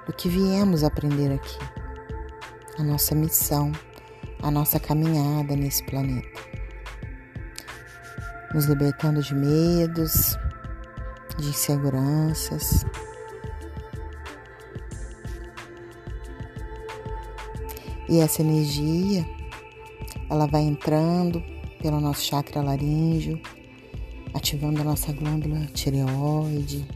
do 0.06 0.12
que 0.12 0.28
viemos 0.28 0.84
aprender 0.84 1.32
aqui, 1.32 1.60
a 2.78 2.84
nossa 2.84 3.16
missão, 3.16 3.72
a 4.46 4.52
nossa 4.52 4.80
caminhada 4.80 5.56
nesse 5.56 5.84
planeta 5.84 6.30
nos 8.54 8.68
libertando 8.68 9.22
de 9.22 9.34
medos, 9.34 10.38
de 11.38 11.50
inseguranças. 11.50 12.86
E 18.08 18.20
essa 18.20 18.42
energia, 18.42 19.28
ela 20.30 20.46
vai 20.46 20.62
entrando 20.62 21.44
pelo 21.82 22.00
nosso 22.00 22.22
chakra 22.22 22.62
laríngeo, 22.62 23.42
ativando 24.34 24.80
a 24.80 24.84
nossa 24.86 25.12
glândula 25.12 25.66
tireoide, 25.74 26.88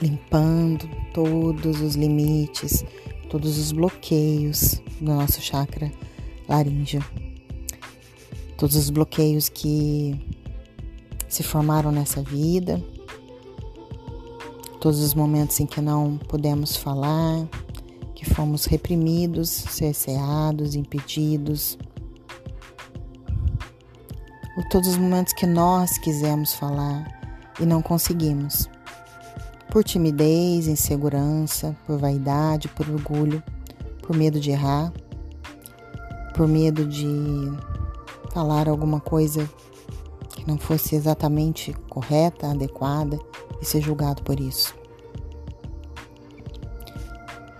limpando 0.00 0.88
todos 1.12 1.82
os 1.82 1.94
limites, 1.94 2.84
todos 3.28 3.58
os 3.58 3.72
bloqueios 3.72 4.80
do 5.00 5.14
nosso 5.14 5.40
chakra 5.40 5.92
laríngeo. 6.48 7.04
Todos 8.56 8.74
os 8.74 8.90
bloqueios 8.90 9.48
que 9.48 10.18
se 11.28 11.42
formaram 11.42 11.92
nessa 11.92 12.22
vida, 12.22 12.82
todos 14.80 15.00
os 15.00 15.14
momentos 15.14 15.60
em 15.60 15.66
que 15.66 15.80
não 15.80 16.16
pudemos 16.16 16.76
falar, 16.76 17.46
que 18.14 18.24
fomos 18.24 18.64
reprimidos, 18.64 19.48
cerceados, 19.48 20.74
impedidos, 20.74 21.78
ou 24.56 24.68
todos 24.70 24.88
os 24.88 24.96
momentos 24.96 25.32
que 25.32 25.46
nós 25.46 25.98
quisemos 25.98 26.54
falar 26.54 27.06
e 27.60 27.66
não 27.66 27.80
conseguimos, 27.80 28.68
por 29.70 29.84
timidez, 29.84 30.66
insegurança, 30.66 31.76
por 31.86 31.98
vaidade, 31.98 32.68
por 32.68 32.88
orgulho, 32.88 33.42
por 34.02 34.16
medo 34.16 34.40
de 34.40 34.50
errar, 34.50 34.92
por 36.34 36.48
medo 36.48 36.86
de 36.86 37.06
falar 38.32 38.68
alguma 38.68 39.00
coisa 39.00 39.48
que 40.30 40.46
não 40.46 40.56
fosse 40.56 40.94
exatamente 40.94 41.72
correta, 41.88 42.50
adequada 42.50 43.18
e 43.60 43.64
ser 43.64 43.80
julgado 43.80 44.22
por 44.22 44.38
isso. 44.40 44.74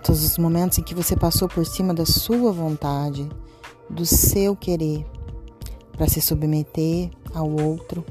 Todos 0.03 0.23
os 0.23 0.37
momentos 0.37 0.79
em 0.79 0.83
que 0.83 0.95
você 0.95 1.15
passou 1.15 1.47
por 1.47 1.65
cima 1.65 1.93
da 1.93 2.05
sua 2.05 2.51
vontade, 2.51 3.29
do 3.89 4.05
seu 4.05 4.55
querer, 4.55 5.05
para 5.91 6.07
se 6.07 6.21
submeter 6.21 7.11
ao 7.33 7.49
outro, 7.49 8.03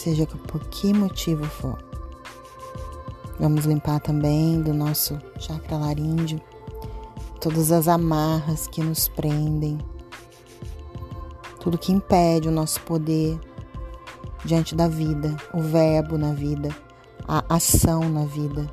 seja 0.00 0.26
por 0.26 0.60
que 0.68 0.94
motivo 0.94 1.44
for. 1.44 1.78
Vamos 3.38 3.66
limpar 3.66 4.00
também 4.00 4.62
do 4.62 4.72
nosso 4.72 5.18
chakra 5.38 5.76
laríngeo 5.76 6.40
todas 7.38 7.70
as 7.72 7.88
amarras 7.88 8.66
que 8.66 8.82
nos 8.82 9.08
prendem, 9.08 9.78
tudo 11.58 11.78
que 11.78 11.92
impede 11.92 12.48
o 12.48 12.52
nosso 12.52 12.80
poder 12.82 13.38
diante 14.44 14.74
da 14.74 14.88
vida, 14.88 15.36
o 15.52 15.60
verbo 15.60 16.18
na 16.18 16.32
vida, 16.32 16.68
a 17.26 17.42
ação 17.54 18.08
na 18.08 18.24
vida. 18.24 18.70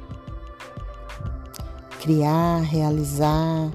Criar, 2.01 2.59
realizar, 2.59 3.71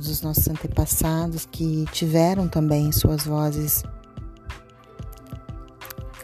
todos 0.00 0.08
os 0.12 0.22
nossos 0.22 0.48
antepassados 0.48 1.44
que 1.44 1.84
tiveram 1.92 2.48
também 2.48 2.90
suas 2.90 3.26
vozes 3.26 3.82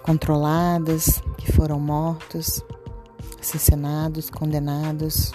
controladas, 0.03 1.23
que 1.37 1.53
foram 1.53 1.79
mortos, 1.79 2.65
assassinados, 3.39 4.31
condenados 4.31 5.31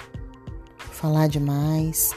por 0.76 0.88
falar 0.88 1.28
demais, 1.28 2.16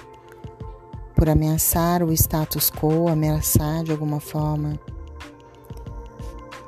por 1.14 1.28
ameaçar 1.28 2.02
o 2.02 2.10
status 2.10 2.70
quo, 2.70 3.06
ameaçar 3.08 3.84
de 3.84 3.92
alguma 3.92 4.18
forma 4.18 4.80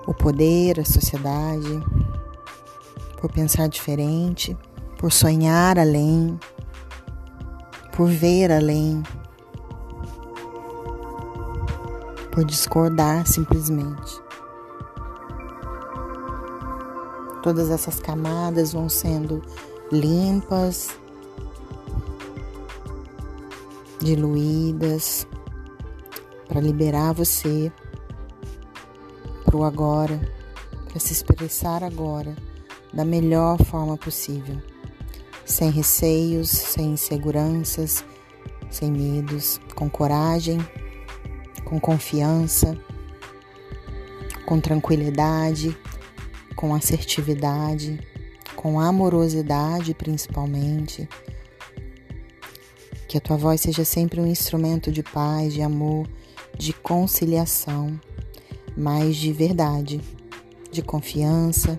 o 0.07 0.13
poder, 0.13 0.81
a 0.81 0.85
sociedade, 0.85 1.83
por 3.19 3.33
pensar 3.33 3.69
diferente, 3.69 4.55
por 4.99 5.11
sonhar 5.11 5.79
além, 5.79 6.39
por 7.97 8.11
ver 8.11 8.53
além, 8.53 9.03
por 12.37 12.45
discordar 12.45 13.27
simplesmente. 13.27 14.21
Todas 17.43 17.71
essas 17.71 17.99
camadas 17.99 18.75
vão 18.75 18.91
sendo 18.91 19.43
limpas, 19.91 20.91
diluídas, 24.01 25.27
para 26.47 26.61
liberar 26.61 27.15
você 27.15 27.73
para 29.47 29.57
o 29.57 29.65
agora, 29.65 30.21
para 30.91 31.01
se 31.01 31.15
expressar 31.15 31.83
agora 31.83 32.37
da 32.93 33.05
melhor 33.05 33.57
forma 33.65 33.97
possível, 33.97 34.61
sem 35.47 35.71
receios, 35.71 36.51
sem 36.51 36.93
inseguranças, 36.93 38.05
sem 38.71 38.93
medos, 38.93 39.59
com 39.75 39.89
coragem 39.89 40.59
com 41.67 41.81
confiança, 41.81 42.79
com 44.47 44.61
tranquilidade, 44.61 45.77
com 46.55 46.73
assertividade, 46.73 47.99
com 48.55 48.79
amorosidade 48.81 49.93
principalmente. 49.93 51.09
Que 53.09 53.19
a 53.19 53.21
tua 53.21 53.37
voz 53.37 53.61
seja 53.61 53.85
sempre 53.85 54.21
um 54.21 54.27
instrumento 54.27 54.93
de 54.93 55.03
paz, 55.03 55.53
de 55.53 55.61
amor, 55.61 56.09
de 56.57 56.73
conciliação, 56.73 58.01
mas 58.77 59.17
de 59.17 59.33
verdade, 59.33 60.01
de 60.71 60.83
confiança, 60.83 61.79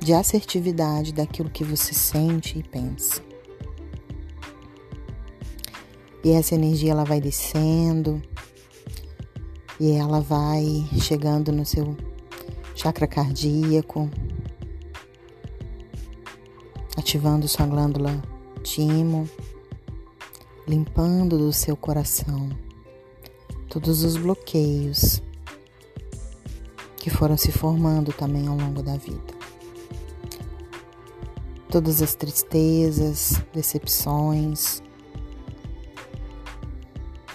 de 0.00 0.14
assertividade 0.14 1.12
daquilo 1.12 1.50
que 1.50 1.64
você 1.64 1.92
sente 1.92 2.58
e 2.58 2.62
pensa. 2.62 3.35
E 6.26 6.32
essa 6.32 6.56
energia 6.56 6.90
ela 6.90 7.04
vai 7.04 7.20
descendo. 7.20 8.20
E 9.78 9.92
ela 9.92 10.20
vai 10.20 10.84
chegando 11.00 11.52
no 11.52 11.64
seu 11.64 11.96
chakra 12.74 13.06
cardíaco, 13.06 14.10
ativando 16.96 17.46
sua 17.46 17.64
glândula 17.64 18.20
timo, 18.64 19.30
limpando 20.66 21.38
do 21.38 21.52
seu 21.52 21.76
coração 21.76 22.50
todos 23.68 24.02
os 24.02 24.16
bloqueios 24.16 25.22
que 26.96 27.08
foram 27.08 27.36
se 27.36 27.52
formando 27.52 28.12
também 28.12 28.48
ao 28.48 28.56
longo 28.56 28.82
da 28.82 28.96
vida. 28.96 29.32
Todas 31.70 32.02
as 32.02 32.16
tristezas, 32.16 33.40
decepções, 33.54 34.82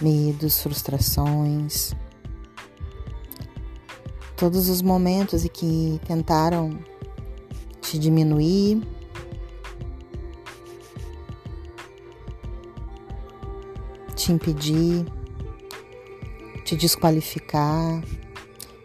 medos, 0.02 0.60
frustrações, 0.60 1.94
todos 4.36 4.68
os 4.68 4.82
momentos 4.82 5.44
em 5.44 5.48
que 5.48 6.00
tentaram 6.04 6.76
te 7.80 7.98
diminuir, 7.98 8.82
te 14.16 14.32
impedir, 14.32 15.06
te 16.64 16.74
desqualificar, 16.74 18.02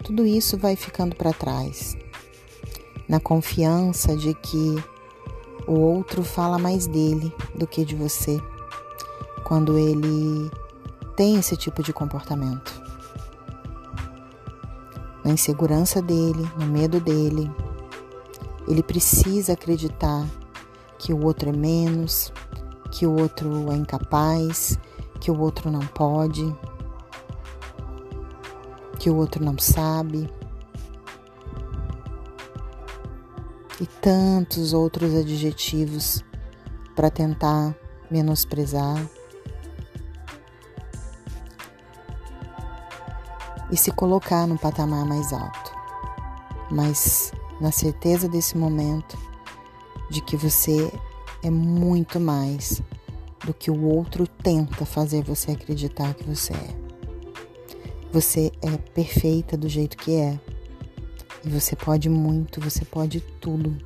tudo 0.03 0.25
isso 0.25 0.57
vai 0.57 0.75
ficando 0.75 1.15
para 1.15 1.33
trás, 1.33 1.97
na 3.09 3.19
confiança 3.19 4.15
de 4.15 4.33
que 4.35 4.75
o 5.67 5.79
outro 5.79 6.23
fala 6.23 6.57
mais 6.57 6.85
dele 6.85 7.33
do 7.55 7.65
que 7.65 7.83
de 7.83 7.95
você, 7.95 8.39
quando 9.43 9.77
ele 9.77 10.51
tem 11.17 11.35
esse 11.35 11.57
tipo 11.57 11.81
de 11.81 11.91
comportamento. 11.91 12.79
Na 15.25 15.31
insegurança 15.31 15.99
dele, 15.99 16.47
no 16.57 16.67
medo 16.67 17.01
dele, 17.01 17.51
ele 18.67 18.83
precisa 18.83 19.53
acreditar 19.53 20.27
que 20.99 21.11
o 21.11 21.25
outro 21.25 21.49
é 21.49 21.51
menos, 21.51 22.31
que 22.91 23.07
o 23.07 23.19
outro 23.19 23.71
é 23.71 23.75
incapaz, 23.75 24.77
que 25.19 25.31
o 25.31 25.39
outro 25.39 25.71
não 25.71 25.79
pode, 25.87 26.55
que 28.99 29.09
o 29.09 29.15
outro 29.15 29.43
não 29.43 29.57
sabe. 29.57 30.29
E 33.81 33.87
tantos 33.87 34.71
outros 34.71 35.15
adjetivos 35.15 36.23
para 36.95 37.09
tentar 37.09 37.75
menosprezar 38.11 39.16
e 43.71 43.77
se 43.77 43.91
colocar 43.91 44.47
no 44.47 44.57
patamar 44.57 45.05
mais 45.05 45.33
alto. 45.33 45.71
Mas 46.71 47.31
na 47.59 47.71
certeza 47.71 48.27
desse 48.27 48.57
momento 48.57 49.17
de 50.09 50.21
que 50.21 50.37
você 50.37 50.91
é 51.43 51.49
muito 51.49 52.19
mais 52.19 52.81
do 53.45 53.53
que 53.53 53.69
o 53.69 53.83
outro 53.83 54.27
tenta 54.27 54.85
fazer 54.85 55.23
você 55.23 55.51
acreditar 55.51 56.13
que 56.13 56.23
você 56.23 56.53
é. 56.53 56.87
Você 58.11 58.51
é 58.61 58.77
perfeita 58.77 59.57
do 59.57 59.67
jeito 59.67 59.97
que 59.97 60.15
é. 60.15 60.39
E 61.43 61.49
você 61.49 61.75
pode 61.75 62.09
muito, 62.09 62.59
você 62.59 62.83
pode 62.83 63.21
tudo. 63.21 63.77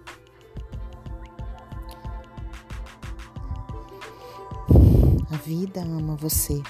A 5.31 5.37
vida 5.37 5.81
ama 5.81 6.15
você 6.15 6.61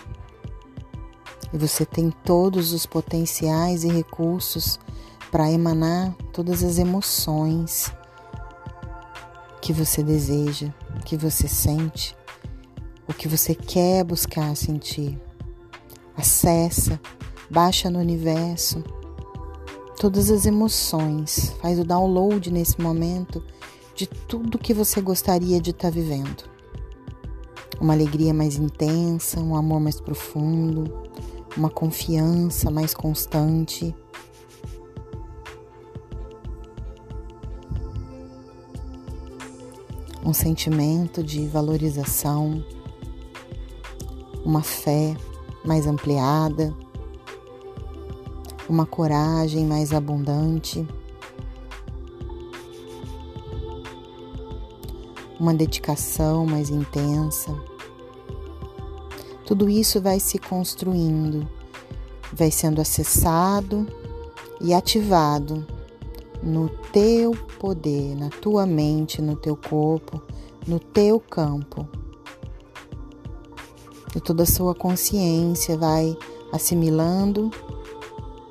e 1.54 1.58
você 1.58 1.86
tem 1.86 2.12
todos 2.24 2.74
os 2.74 2.86
potenciais 2.86 3.84
e 3.84 3.90
recursos 3.90 4.80
para 5.32 5.52
emanar 5.52 6.14
todas 6.34 6.64
as 6.64 6.78
emoções 6.78 7.92
que 9.62 9.72
você 9.72 10.02
deseja, 10.04 10.74
que 11.06 11.16
você 11.16 11.48
sente, 11.48 12.16
o 13.08 13.14
que 13.14 13.28
você 13.28 13.54
quer 13.54 14.04
buscar 14.04 14.56
sentir. 14.56 15.22
Acessa, 16.18 17.00
baixa 17.50 17.90
no 17.90 18.00
universo 18.00 18.84
todas 20.02 20.32
as 20.32 20.48
emoções, 20.48 21.54
faz 21.62 21.78
o 21.78 21.84
download 21.84 22.52
nesse 22.52 22.82
momento 22.82 23.44
de 23.94 24.08
tudo 24.08 24.58
que 24.58 24.74
você 24.74 25.00
gostaria 25.00 25.62
de 25.62 25.70
estar 25.70 25.90
tá 25.90 25.94
vivendo. 25.94 26.44
Uma 27.80 27.94
alegria 27.94 28.34
mais 28.34 28.56
intensa, 28.56 29.40
um 29.40 29.56
amor 29.56 29.80
mais 29.80 30.02
profundo, 30.02 30.92
uma 31.58 31.70
confiança 31.70 32.72
mais 32.72 32.94
constante. 32.94 33.96
Um 40.24 40.34
sentimento 40.34 41.24
de 41.24 41.48
valorização, 41.48 42.64
uma 44.46 44.62
fé 44.62 45.16
mais 45.66 45.88
ampliada, 45.88 46.74
uma 48.70 48.86
coragem 48.86 49.66
mais 49.66 49.92
abundante, 49.92 50.88
uma 55.40 55.54
dedicação 55.54 56.46
mais 56.46 56.70
intensa 56.70 57.71
Tudo 59.52 59.68
isso 59.68 60.00
vai 60.00 60.18
se 60.18 60.40
construindo, 60.40 61.46
vai 62.32 62.50
sendo 62.50 62.80
acessado 62.80 63.86
e 64.62 64.74
ativado 64.74 65.68
no 66.42 66.70
teu 66.94 67.34
poder, 67.60 68.16
na 68.16 68.30
tua 68.30 68.66
mente, 68.66 69.22
no 69.22 69.36
teu 69.36 69.58
corpo, 69.58 70.22
no 70.66 70.80
teu 70.80 71.20
campo. 71.20 71.86
E 74.16 74.22
toda 74.22 74.44
a 74.44 74.46
sua 74.46 74.74
consciência 74.74 75.78
vai 75.78 76.18
assimilando 76.54 77.52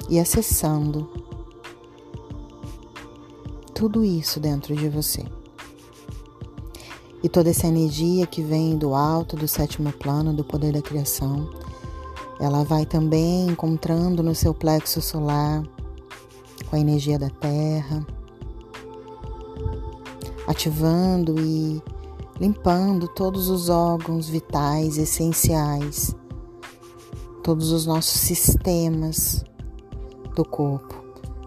e 0.07 0.21
acessando 0.21 1.09
tudo 3.73 4.05
isso 4.05 4.39
dentro 4.39 4.77
de 4.77 4.87
você. 4.91 5.25
E 7.23 7.29
toda 7.29 7.51
essa 7.51 7.67
energia 7.67 8.27
que 8.27 8.43
vem 8.43 8.77
do 8.79 8.95
alto, 8.95 9.37
do 9.37 9.47
sétimo 9.47 9.93
plano, 9.93 10.33
do 10.33 10.43
poder 10.43 10.73
da 10.73 10.81
criação, 10.81 11.51
ela 12.41 12.65
vai 12.65 12.87
também 12.87 13.49
encontrando 13.49 14.23
no 14.23 14.35
seu 14.35 14.55
plexo 14.55 15.03
solar 15.03 15.63
com 16.69 16.77
a 16.77 16.79
energia 16.81 17.19
da 17.19 17.29
terra, 17.29 18.07
ativando 20.47 21.39
e 21.39 21.83
limpando 22.41 23.07
todos 23.09 23.51
os 23.51 23.69
órgãos 23.69 24.29
vitais 24.29 24.97
essenciais, 24.97 26.17
todos 27.43 27.71
os 27.71 27.85
nossos 27.85 28.19
sistemas 28.19 29.45
do 30.35 30.45
corpo, 30.45 30.95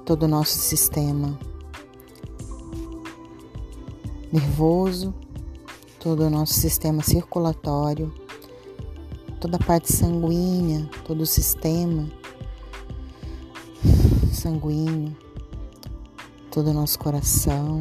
todo 0.05 0.23
o 0.23 0.27
nosso 0.27 0.59
sistema 0.59 1.37
nervoso, 4.31 5.13
todo 6.03 6.25
o 6.25 6.29
nosso 6.29 6.55
sistema 6.55 7.01
circulatório, 7.01 8.13
toda 9.39 9.55
a 9.55 9.63
parte 9.63 9.89
sanguínea, 9.89 10.89
todo 11.05 11.21
o 11.21 11.25
sistema 11.25 12.11
sanguíneo, 14.29 15.15
todo 16.51 16.71
o 16.71 16.73
nosso 16.73 16.99
coração, 16.99 17.79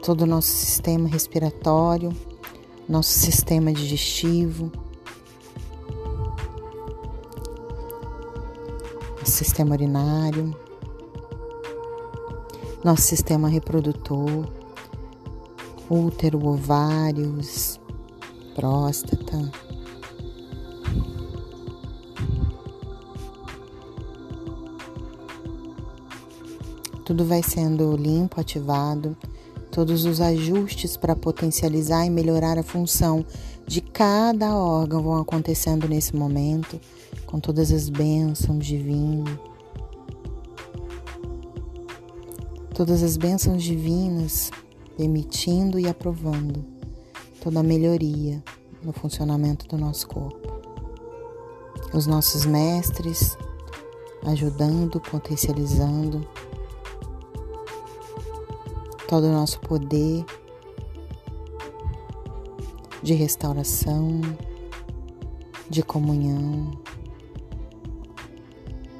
todo 0.00 0.20
o 0.20 0.26
nosso 0.26 0.50
sistema 0.50 1.08
respiratório, 1.08 2.16
nosso 2.88 3.10
sistema 3.10 3.72
digestivo, 3.72 4.70
sistema 9.24 9.74
urinário, 9.74 10.56
nosso 12.84 13.02
sistema 13.02 13.48
reprodutor, 13.48 14.61
útero, 15.90 16.46
ovários, 16.46 17.80
próstata. 18.54 19.50
Tudo 27.04 27.24
vai 27.24 27.42
sendo 27.42 27.96
limpo, 27.96 28.40
ativado, 28.40 29.16
todos 29.70 30.04
os 30.04 30.20
ajustes 30.20 30.96
para 30.96 31.16
potencializar 31.16 32.06
e 32.06 32.10
melhorar 32.10 32.58
a 32.58 32.62
função 32.62 33.24
de 33.66 33.80
cada 33.80 34.54
órgão 34.54 35.02
vão 35.02 35.18
acontecendo 35.18 35.88
nesse 35.88 36.14
momento, 36.14 36.80
com 37.26 37.40
todas 37.40 37.72
as 37.72 37.88
bênçãos 37.88 38.64
divinas. 38.64 39.38
Todas 42.74 43.02
as 43.02 43.16
bênçãos 43.16 43.62
divinas 43.62 44.50
permitindo 44.96 45.78
e 45.78 45.88
aprovando 45.88 46.64
toda 47.42 47.60
a 47.60 47.62
melhoria 47.62 48.42
no 48.82 48.92
funcionamento 48.92 49.66
do 49.66 49.78
nosso 49.78 50.06
corpo. 50.06 50.40
Os 51.92 52.06
nossos 52.06 52.46
mestres 52.46 53.36
ajudando, 54.24 55.00
potencializando 55.00 56.26
todo 59.08 59.24
o 59.26 59.32
nosso 59.32 59.60
poder 59.60 60.24
de 63.02 63.14
restauração, 63.14 64.20
de 65.68 65.82
comunhão, 65.82 66.70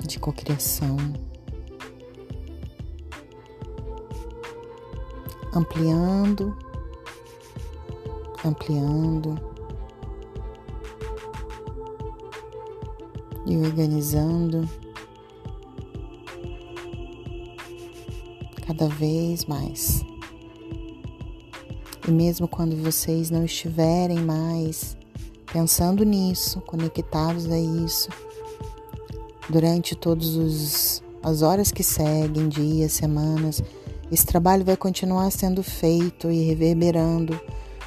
de 0.07 0.19
cocriação. 0.19 0.97
Ampliando, 5.55 6.57
ampliando 8.45 9.39
e 13.47 13.57
organizando 13.57 14.69
cada 18.67 18.89
vez 18.89 19.45
mais. 19.45 20.05
E 22.07 22.11
mesmo 22.11 22.49
quando 22.49 22.77
vocês 22.77 23.31
não 23.31 23.45
estiverem 23.45 24.19
mais 24.21 24.97
pensando 25.53 26.03
nisso, 26.03 26.61
conectados 26.63 27.51
a 27.51 27.59
isso, 27.59 28.09
durante 29.51 29.95
todas 29.95 31.03
as 31.23 31.43
horas 31.43 31.71
que 31.71 31.85
seguem, 31.85 32.49
dias, 32.49 32.93
semanas, 32.93 33.63
esse 34.13 34.27
trabalho 34.27 34.63
vai 34.63 34.77
continuar 34.77 35.31
sendo 35.31 35.63
feito 35.63 36.31
e 36.31 36.43
reverberando 36.43 37.41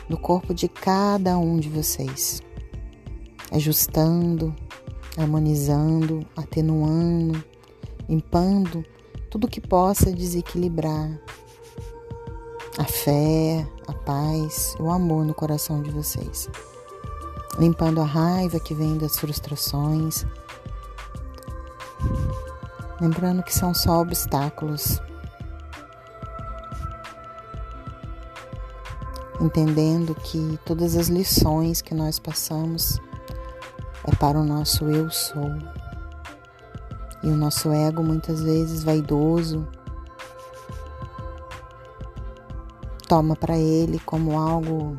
no 0.09 0.17
corpo 0.17 0.55
de 0.55 0.67
cada 0.67 1.37
um 1.37 1.59
de 1.59 1.69
vocês, 1.69 2.41
ajustando, 3.51 4.51
harmonizando, 5.15 6.25
atenuando, 6.35 7.43
limpando 8.09 8.83
tudo 9.29 9.47
que 9.47 9.61
possa 9.61 10.11
desequilibrar 10.11 11.21
a 12.79 12.85
fé, 12.85 13.67
a 13.87 13.93
paz, 13.93 14.75
o 14.79 14.89
amor 14.89 15.25
no 15.25 15.33
coração 15.35 15.83
de 15.83 15.91
vocês. 15.91 16.49
Limpando 17.59 18.01
a 18.01 18.05
raiva 18.05 18.59
que 18.59 18.73
vem 18.73 18.97
das 18.97 19.19
frustrações. 19.19 20.25
Lembrando 22.99 23.43
que 23.43 23.53
são 23.53 23.75
só 23.75 24.01
obstáculos 24.01 24.99
entendendo 29.45 30.15
que 30.15 30.59
todas 30.65 30.95
as 30.95 31.07
lições 31.07 31.81
que 31.81 31.93
nós 31.93 32.19
passamos 32.19 32.99
é 34.05 34.15
para 34.15 34.39
o 34.39 34.43
nosso 34.43 34.85
eu 34.85 35.09
sou. 35.09 35.51
E 37.23 37.27
o 37.27 37.35
nosso 37.35 37.71
ego, 37.71 38.03
muitas 38.03 38.41
vezes 38.41 38.83
vaidoso, 38.83 39.67
toma 43.07 43.35
para 43.35 43.57
ele 43.57 43.99
como 43.99 44.37
algo 44.37 44.97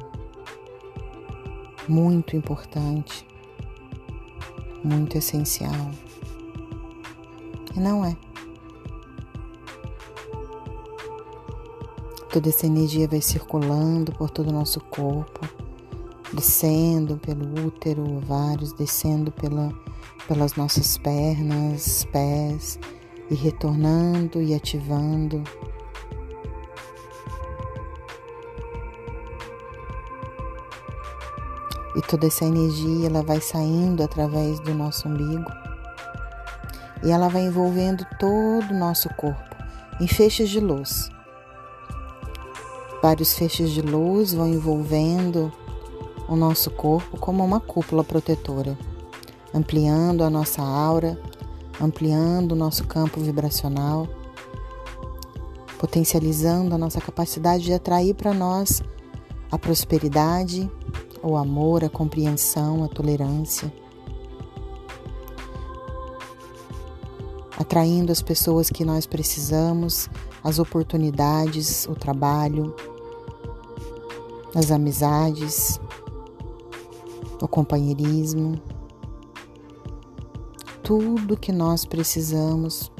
muito 1.89 2.37
importante, 2.37 3.27
muito 4.83 5.19
essencial. 5.19 5.91
E 7.75 7.81
não 7.81 8.05
é. 8.05 8.26
Toda 12.37 12.51
essa 12.51 12.66
energia 12.66 13.09
vai 13.09 13.22
circulando 13.22 14.12
por 14.12 14.29
todo 14.29 14.51
o 14.51 14.53
nosso 14.53 14.79
corpo, 14.79 15.40
descendo 16.35 17.16
pelo 17.16 17.66
útero, 17.66 18.18
ovários, 18.18 18.75
descendo 18.75 19.33
pela, 19.33 19.72
pelas 20.29 20.55
nossas 20.55 20.99
pernas, 20.99 22.07
pés 22.12 22.79
e 23.31 23.35
retornando 23.35 24.42
e 24.42 24.55
ativando. 24.55 25.42
E 31.96 32.03
toda 32.03 32.27
essa 32.27 32.44
energia 32.44 33.07
ela 33.07 33.22
vai 33.22 33.40
saindo 33.40 34.03
através 34.03 34.61
do 34.61 34.75
nosso 34.75 35.09
umbigo 35.09 35.51
e 37.03 37.11
ela 37.11 37.31
vai 37.31 37.46
envolvendo 37.46 38.07
todo 38.20 38.72
o 38.72 38.79
nosso 38.79 39.09
corpo 39.14 39.57
em 39.99 40.07
feixes 40.07 40.51
de 40.51 40.61
luz. 40.61 41.16
Vários 43.09 43.35
feixes 43.35 43.71
de 43.71 43.81
luz 43.81 44.35
vão 44.35 44.49
envolvendo 44.49 45.53
o 46.29 46.35
nosso 46.35 46.73
corpo 46.73 47.16
como 47.16 47.45
uma 47.45 47.61
cúpula 47.61 48.03
protetora, 48.03 48.77
ampliando 49.55 50.25
a 50.25 50.29
nossa 50.29 50.61
aura, 50.61 51.16
ampliando 51.81 52.51
o 52.51 52.57
nosso 52.57 52.85
campo 52.85 53.21
vibracional, 53.21 54.09
potencializando 55.79 56.75
a 56.75 56.79
nossa 56.79 57.01
capacidade 57.01 57.62
de 57.62 57.73
atrair 57.73 58.12
para 58.12 58.35
nós 58.35 58.83
a 59.53 59.57
prosperidade, 59.57 60.69
o 61.23 61.37
amor, 61.37 61.85
a 61.85 61.88
compreensão, 61.88 62.83
a 62.83 62.88
tolerância. 62.88 63.73
Atraindo 67.57 68.11
as 68.11 68.21
pessoas 68.21 68.69
que 68.69 68.85
nós 68.85 69.07
precisamos, 69.07 70.11
as 70.42 70.59
oportunidades, 70.59 71.87
o 71.87 71.95
trabalho, 71.95 72.75
as 74.57 74.71
amizades, 74.71 75.79
o 77.42 77.47
companheirismo, 77.47 78.59
tudo 80.83 81.37
que 81.37 81.53
nós 81.53 81.85
precisamos. 81.85 82.90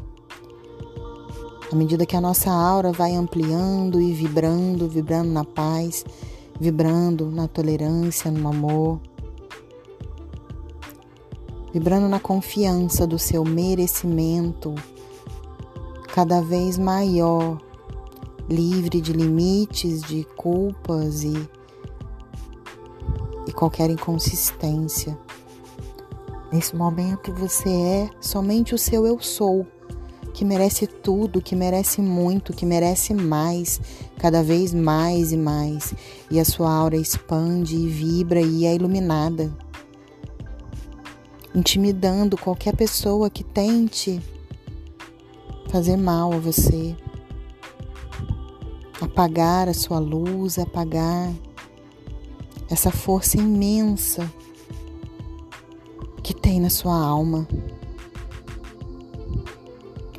À 1.73 1.75
medida 1.75 2.05
que 2.05 2.14
a 2.14 2.21
nossa 2.21 2.51
aura 2.51 2.92
vai 2.92 3.14
ampliando 3.14 4.01
e 4.01 4.12
vibrando, 4.12 4.87
vibrando 4.87 5.31
na 5.31 5.45
paz, 5.45 6.05
vibrando 6.61 7.31
na 7.31 7.49
tolerância, 7.49 8.31
no 8.31 8.49
amor, 8.49 9.01
vibrando 11.73 12.07
na 12.07 12.21
confiança 12.21 13.07
do 13.07 13.19
seu 13.19 13.42
merecimento 13.45 14.75
cada 16.12 16.42
vez 16.42 16.77
maior, 16.77 17.59
livre 18.49 19.01
de 19.01 19.13
limites, 19.13 20.03
de 20.03 20.25
culpas 20.37 21.25
e, 21.25 21.49
e 23.47 23.53
qualquer 23.53 23.91
inconsistência. 23.91 25.19
Nesse 26.53 26.77
momento 26.77 27.33
você 27.33 27.69
é 27.69 28.11
somente 28.21 28.75
o 28.75 28.79
seu 28.79 29.05
eu 29.05 29.21
sou, 29.21 29.67
que 30.33 30.45
merece 30.45 30.87
tudo, 30.87 31.41
que 31.41 31.57
merece 31.57 32.01
muito, 32.01 32.53
que 32.53 32.65
merece 32.65 33.15
mais, 33.15 33.81
cada 34.19 34.43
vez 34.43 34.73
mais 34.73 35.33
e 35.33 35.37
mais. 35.37 35.95
E 36.31 36.39
a 36.39 36.45
sua 36.45 36.71
aura 36.71 36.97
expande 36.97 37.75
e 37.75 37.89
vibra 37.89 38.41
e 38.41 38.65
é 38.65 38.75
iluminada, 38.75 39.51
intimidando 41.55 42.37
qualquer 42.37 42.77
pessoa 42.77 43.29
que 43.29 43.43
tente 43.43 44.21
fazer 45.69 45.97
mal 45.97 46.33
a 46.33 46.39
você, 46.39 46.95
apagar 49.17 49.67
a 49.67 49.73
sua 49.73 49.99
luz, 49.99 50.59
apagar 50.59 51.33
essa 52.69 52.91
força 52.91 53.39
imensa 53.39 54.31
que 56.23 56.35
tem 56.35 56.61
na 56.61 56.69
sua 56.69 56.95
alma. 56.95 57.49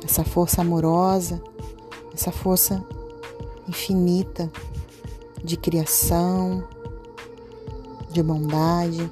Essa 0.04 0.24
força 0.24 0.62
amorosa, 0.62 1.40
essa 2.12 2.32
força 2.32 2.84
infinita 3.68 4.50
de 5.44 5.56
criação, 5.56 6.66
de 8.10 8.20
bondade. 8.20 9.08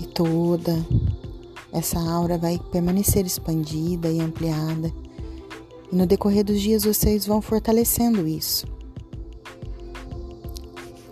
E 0.00 0.06
toda 0.06 0.86
essa 1.76 1.98
aura 1.98 2.38
vai 2.38 2.58
permanecer 2.72 3.26
expandida 3.26 4.10
e 4.10 4.20
ampliada. 4.20 4.92
E 5.92 5.96
no 5.96 6.06
decorrer 6.06 6.44
dos 6.44 6.60
dias 6.60 6.84
vocês 6.84 7.26
vão 7.26 7.40
fortalecendo 7.40 8.26
isso 8.26 8.66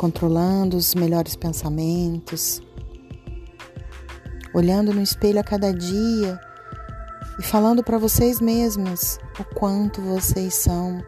controlando 0.05 0.77
os 0.77 0.95
melhores 0.95 1.35
pensamentos, 1.35 2.61
olhando 4.53 4.93
no 4.93 5.01
espelho 5.01 5.41
a 5.41 5.43
cada 5.43 5.73
dia 5.73 6.39
e 7.39 7.43
falando 7.43 7.83
para 7.83 7.97
vocês 7.97 8.39
mesmos 8.39 9.19
o 9.39 9.45
quanto 9.55 10.03
vocês 10.03 10.53
são 10.55 11.03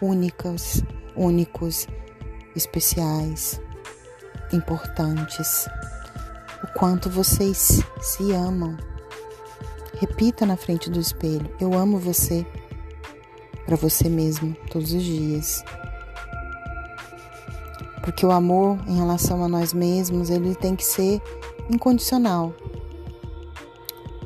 únicas, 0.00 0.80
únicos, 1.16 1.88
especiais, 2.54 3.60
importantes, 4.52 5.66
o 6.62 6.78
quanto 6.78 7.10
vocês 7.10 7.82
se 8.00 8.32
amam. 8.32 8.76
Repita 9.96 10.46
na 10.46 10.56
frente 10.56 10.90
do 10.90 11.00
espelho: 11.00 11.50
Eu 11.60 11.74
amo 11.74 11.98
você, 11.98 12.46
para 13.64 13.76
você 13.76 14.08
mesmo, 14.08 14.56
todos 14.70 14.92
os 14.92 15.02
dias 15.02 15.64
porque 18.06 18.24
o 18.24 18.30
amor 18.30 18.78
em 18.86 18.96
relação 18.96 19.42
a 19.42 19.48
nós 19.48 19.72
mesmos, 19.72 20.30
ele 20.30 20.54
tem 20.54 20.76
que 20.76 20.84
ser 20.84 21.20
incondicional. 21.68 22.54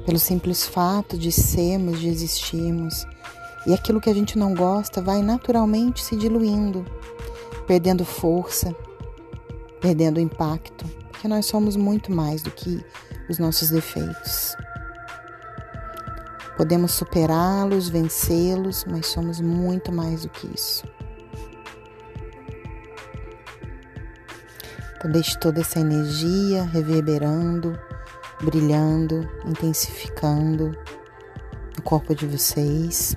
Pelo 0.05 0.19
simples 0.19 0.67
fato 0.67 1.17
de 1.17 1.33
sermos, 1.33 1.99
de 1.99 2.09
existirmos. 2.09 3.07
E 3.67 3.73
aquilo 3.73 3.99
que 3.99 4.11
a 4.11 4.15
gente 4.15 4.39
não 4.39 4.55
gosta 4.55 5.01
vai 5.01 5.23
naturalmente 5.23 6.05
se 6.05 6.15
diluindo, 6.15 6.85
perdendo 7.67 8.05
força, 8.05 8.77
perdendo 9.81 10.21
impacto, 10.21 10.85
porque 11.11 11.27
nós 11.27 11.47
somos 11.47 11.75
muito 11.75 12.13
mais 12.13 12.43
do 12.43 12.51
que 12.51 12.85
os 13.31 13.39
nossos 13.39 13.71
defeitos. 13.71 14.55
Podemos 16.61 16.93
superá-los, 16.93 17.89
vencê-los, 17.89 18.85
mas 18.85 19.07
somos 19.07 19.41
muito 19.41 19.91
mais 19.91 20.25
do 20.25 20.29
que 20.29 20.47
isso. 20.55 20.85
Então, 24.95 25.11
deixe 25.11 25.41
toda 25.41 25.63
essa 25.63 25.81
energia 25.81 26.65
reverberando, 26.65 27.81
brilhando, 28.43 29.27
intensificando 29.47 30.77
no 31.79 31.83
corpo 31.83 32.15
de 32.15 32.27
vocês. 32.27 33.17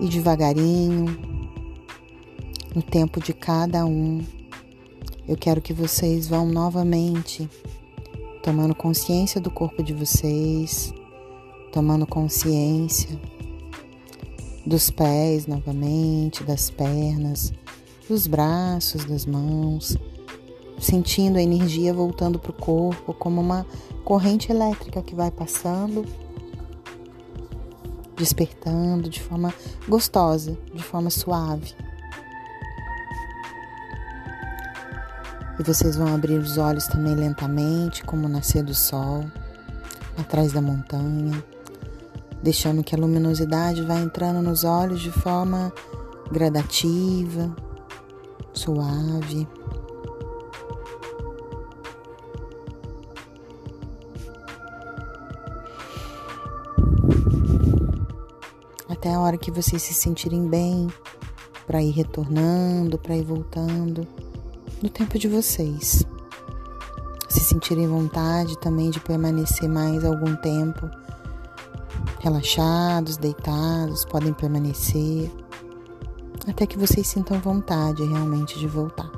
E 0.00 0.08
devagarinho, 0.08 1.16
no 2.74 2.82
tempo 2.82 3.20
de 3.20 3.32
cada 3.32 3.86
um, 3.86 4.20
eu 5.28 5.36
quero 5.36 5.60
que 5.60 5.72
vocês 5.72 6.26
vão 6.26 6.44
novamente 6.44 7.48
tomando 8.42 8.74
consciência 8.74 9.40
do 9.40 9.50
corpo 9.50 9.82
de 9.82 9.94
vocês, 9.94 10.92
tomando 11.70 12.06
consciência 12.06 13.18
dos 14.66 14.90
pés 14.90 15.46
novamente, 15.46 16.42
das 16.42 16.68
pernas, 16.68 17.52
dos 18.08 18.26
braços, 18.26 19.04
das 19.04 19.24
mãos, 19.24 19.96
sentindo 20.78 21.38
a 21.38 21.42
energia 21.42 21.94
voltando 21.94 22.38
para 22.38 22.50
o 22.50 22.54
corpo 22.54 23.14
como 23.14 23.40
uma 23.40 23.64
corrente 24.04 24.50
elétrica 24.50 25.02
que 25.02 25.14
vai 25.14 25.30
passando, 25.30 26.04
despertando 28.16 29.08
de 29.08 29.20
forma 29.20 29.54
gostosa, 29.88 30.58
de 30.74 30.82
forma 30.82 31.10
suave. 31.10 31.74
E 35.62 35.64
vocês 35.64 35.94
vão 35.94 36.12
abrir 36.12 36.40
os 36.40 36.58
olhos 36.58 36.88
também 36.88 37.14
lentamente, 37.14 38.02
como 38.02 38.28
nascer 38.28 38.64
do 38.64 38.74
sol, 38.74 39.24
atrás 40.18 40.52
da 40.52 40.60
montanha 40.60 41.40
deixando 42.42 42.82
que 42.82 42.94
a 42.94 42.98
luminosidade 42.98 43.82
vá 43.82 43.94
entrando 44.00 44.42
nos 44.42 44.64
olhos 44.64 45.00
de 45.00 45.12
forma 45.12 45.72
gradativa, 46.30 47.54
suave. 48.52 49.46
Até 58.88 59.14
a 59.14 59.20
hora 59.20 59.38
que 59.38 59.50
vocês 59.50 59.80
se 59.82 59.94
sentirem 59.94 60.48
bem, 60.48 60.88
para 61.66 61.80
ir 61.80 61.92
retornando, 61.92 62.98
para 62.98 63.16
ir 63.16 63.24
voltando, 63.24 64.06
no 64.82 64.88
tempo 64.88 65.18
de 65.18 65.28
vocês. 65.28 66.04
Se 67.28 67.40
sentirem 67.40 67.86
vontade 67.86 68.58
também 68.58 68.90
de 68.90 69.00
permanecer 69.00 69.68
mais 69.68 70.04
algum 70.04 70.34
tempo 70.36 70.90
relaxados, 72.20 73.16
deitados, 73.16 74.04
podem 74.04 74.32
permanecer 74.32 75.30
até 76.48 76.66
que 76.66 76.78
vocês 76.78 77.06
sintam 77.06 77.38
vontade 77.38 78.04
realmente 78.04 78.58
de 78.58 78.66
voltar. 78.66 79.10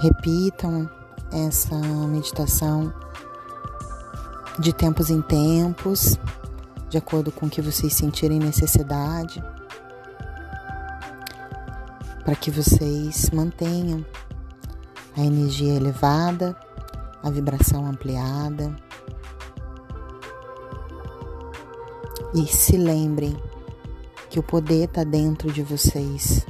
Repitam 0.00 0.88
essa 1.32 1.76
meditação 2.08 2.92
de 4.58 4.72
tempos 4.72 5.10
em 5.10 5.22
tempos, 5.22 6.18
de 6.88 6.98
acordo 6.98 7.32
com 7.32 7.46
o 7.46 7.50
que 7.50 7.62
vocês 7.62 7.94
sentirem 7.94 8.38
necessidade, 8.38 9.42
para 12.24 12.34
que 12.34 12.50
vocês 12.50 13.30
mantenham 13.30 14.04
a 15.16 15.20
energia 15.20 15.74
elevada, 15.74 16.56
a 17.22 17.30
vibração 17.30 17.86
ampliada. 17.86 18.74
E 22.34 22.46
se 22.46 22.76
lembrem 22.76 23.36
que 24.28 24.38
o 24.38 24.42
poder 24.42 24.84
está 24.84 25.04
dentro 25.04 25.52
de 25.52 25.62
vocês, 25.62 26.44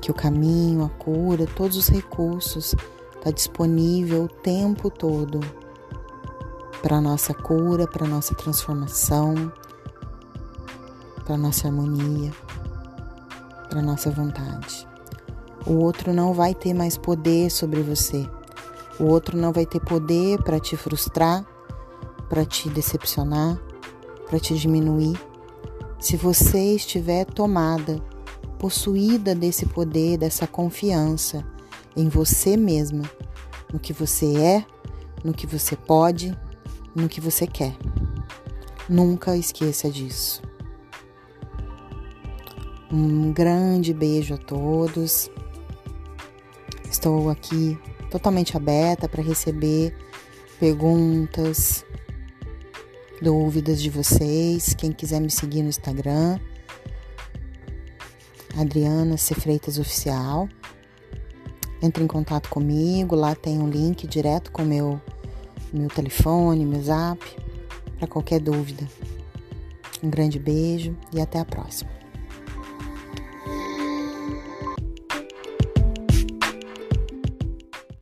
que 0.00 0.10
o 0.10 0.14
caminho, 0.14 0.84
a 0.84 0.88
cura, 0.88 1.46
todos 1.46 1.76
os 1.76 1.88
recursos 1.88 2.74
está 3.16 3.30
disponível 3.30 4.24
o 4.24 4.28
tempo 4.28 4.90
todo 4.90 5.40
para 6.80 7.00
nossa 7.00 7.34
cura, 7.34 7.88
para 7.88 8.06
nossa 8.06 8.34
transformação, 8.34 9.52
para 11.24 11.36
nossa 11.36 11.66
harmonia, 11.66 12.32
para 13.78 13.82
nossa 13.86 14.10
vontade. 14.10 14.88
O 15.64 15.74
outro 15.74 16.12
não 16.12 16.34
vai 16.34 16.52
ter 16.52 16.74
mais 16.74 16.98
poder 16.98 17.48
sobre 17.48 17.80
você. 17.80 18.28
O 18.98 19.04
outro 19.04 19.38
não 19.38 19.52
vai 19.52 19.64
ter 19.64 19.78
poder 19.78 20.42
para 20.42 20.58
te 20.58 20.76
frustrar, 20.76 21.46
para 22.28 22.44
te 22.44 22.68
decepcionar, 22.68 23.56
para 24.28 24.40
te 24.40 24.56
diminuir. 24.56 25.16
Se 26.00 26.16
você 26.16 26.74
estiver 26.74 27.24
tomada, 27.24 28.02
possuída 28.58 29.32
desse 29.32 29.64
poder, 29.64 30.18
dessa 30.18 30.46
confiança 30.46 31.46
em 31.96 32.08
você 32.08 32.56
mesma, 32.56 33.04
no 33.72 33.78
que 33.78 33.92
você 33.92 34.36
é, 34.38 34.66
no 35.22 35.32
que 35.32 35.46
você 35.46 35.76
pode, 35.76 36.36
no 36.96 37.08
que 37.08 37.20
você 37.20 37.46
quer. 37.46 37.76
Nunca 38.88 39.36
esqueça 39.36 39.88
disso. 39.88 40.47
Um 42.90 43.32
grande 43.32 43.92
beijo 43.92 44.34
a 44.34 44.38
todos. 44.38 45.30
Estou 46.90 47.28
aqui 47.28 47.78
totalmente 48.10 48.56
aberta 48.56 49.06
para 49.06 49.22
receber 49.22 49.94
perguntas, 50.58 51.84
dúvidas 53.20 53.82
de 53.82 53.90
vocês. 53.90 54.72
Quem 54.72 54.90
quiser 54.90 55.20
me 55.20 55.30
seguir 55.30 55.62
no 55.62 55.68
Instagram, 55.68 56.40
Adriana 58.56 59.18
C. 59.18 59.34
Freitas 59.34 59.78
Oficial. 59.78 60.48
Entre 61.82 62.02
em 62.02 62.06
contato 62.08 62.48
comigo, 62.48 63.14
lá 63.14 63.34
tem 63.34 63.58
um 63.58 63.68
link 63.68 64.06
direto 64.06 64.50
com 64.50 64.64
meu 64.64 65.00
meu 65.70 65.88
telefone, 65.88 66.64
meu 66.64 66.82
zap, 66.82 67.22
para 67.98 68.08
qualquer 68.08 68.40
dúvida. 68.40 68.88
Um 70.02 70.08
grande 70.08 70.38
beijo 70.38 70.96
e 71.12 71.20
até 71.20 71.38
a 71.38 71.44
próxima. 71.44 71.97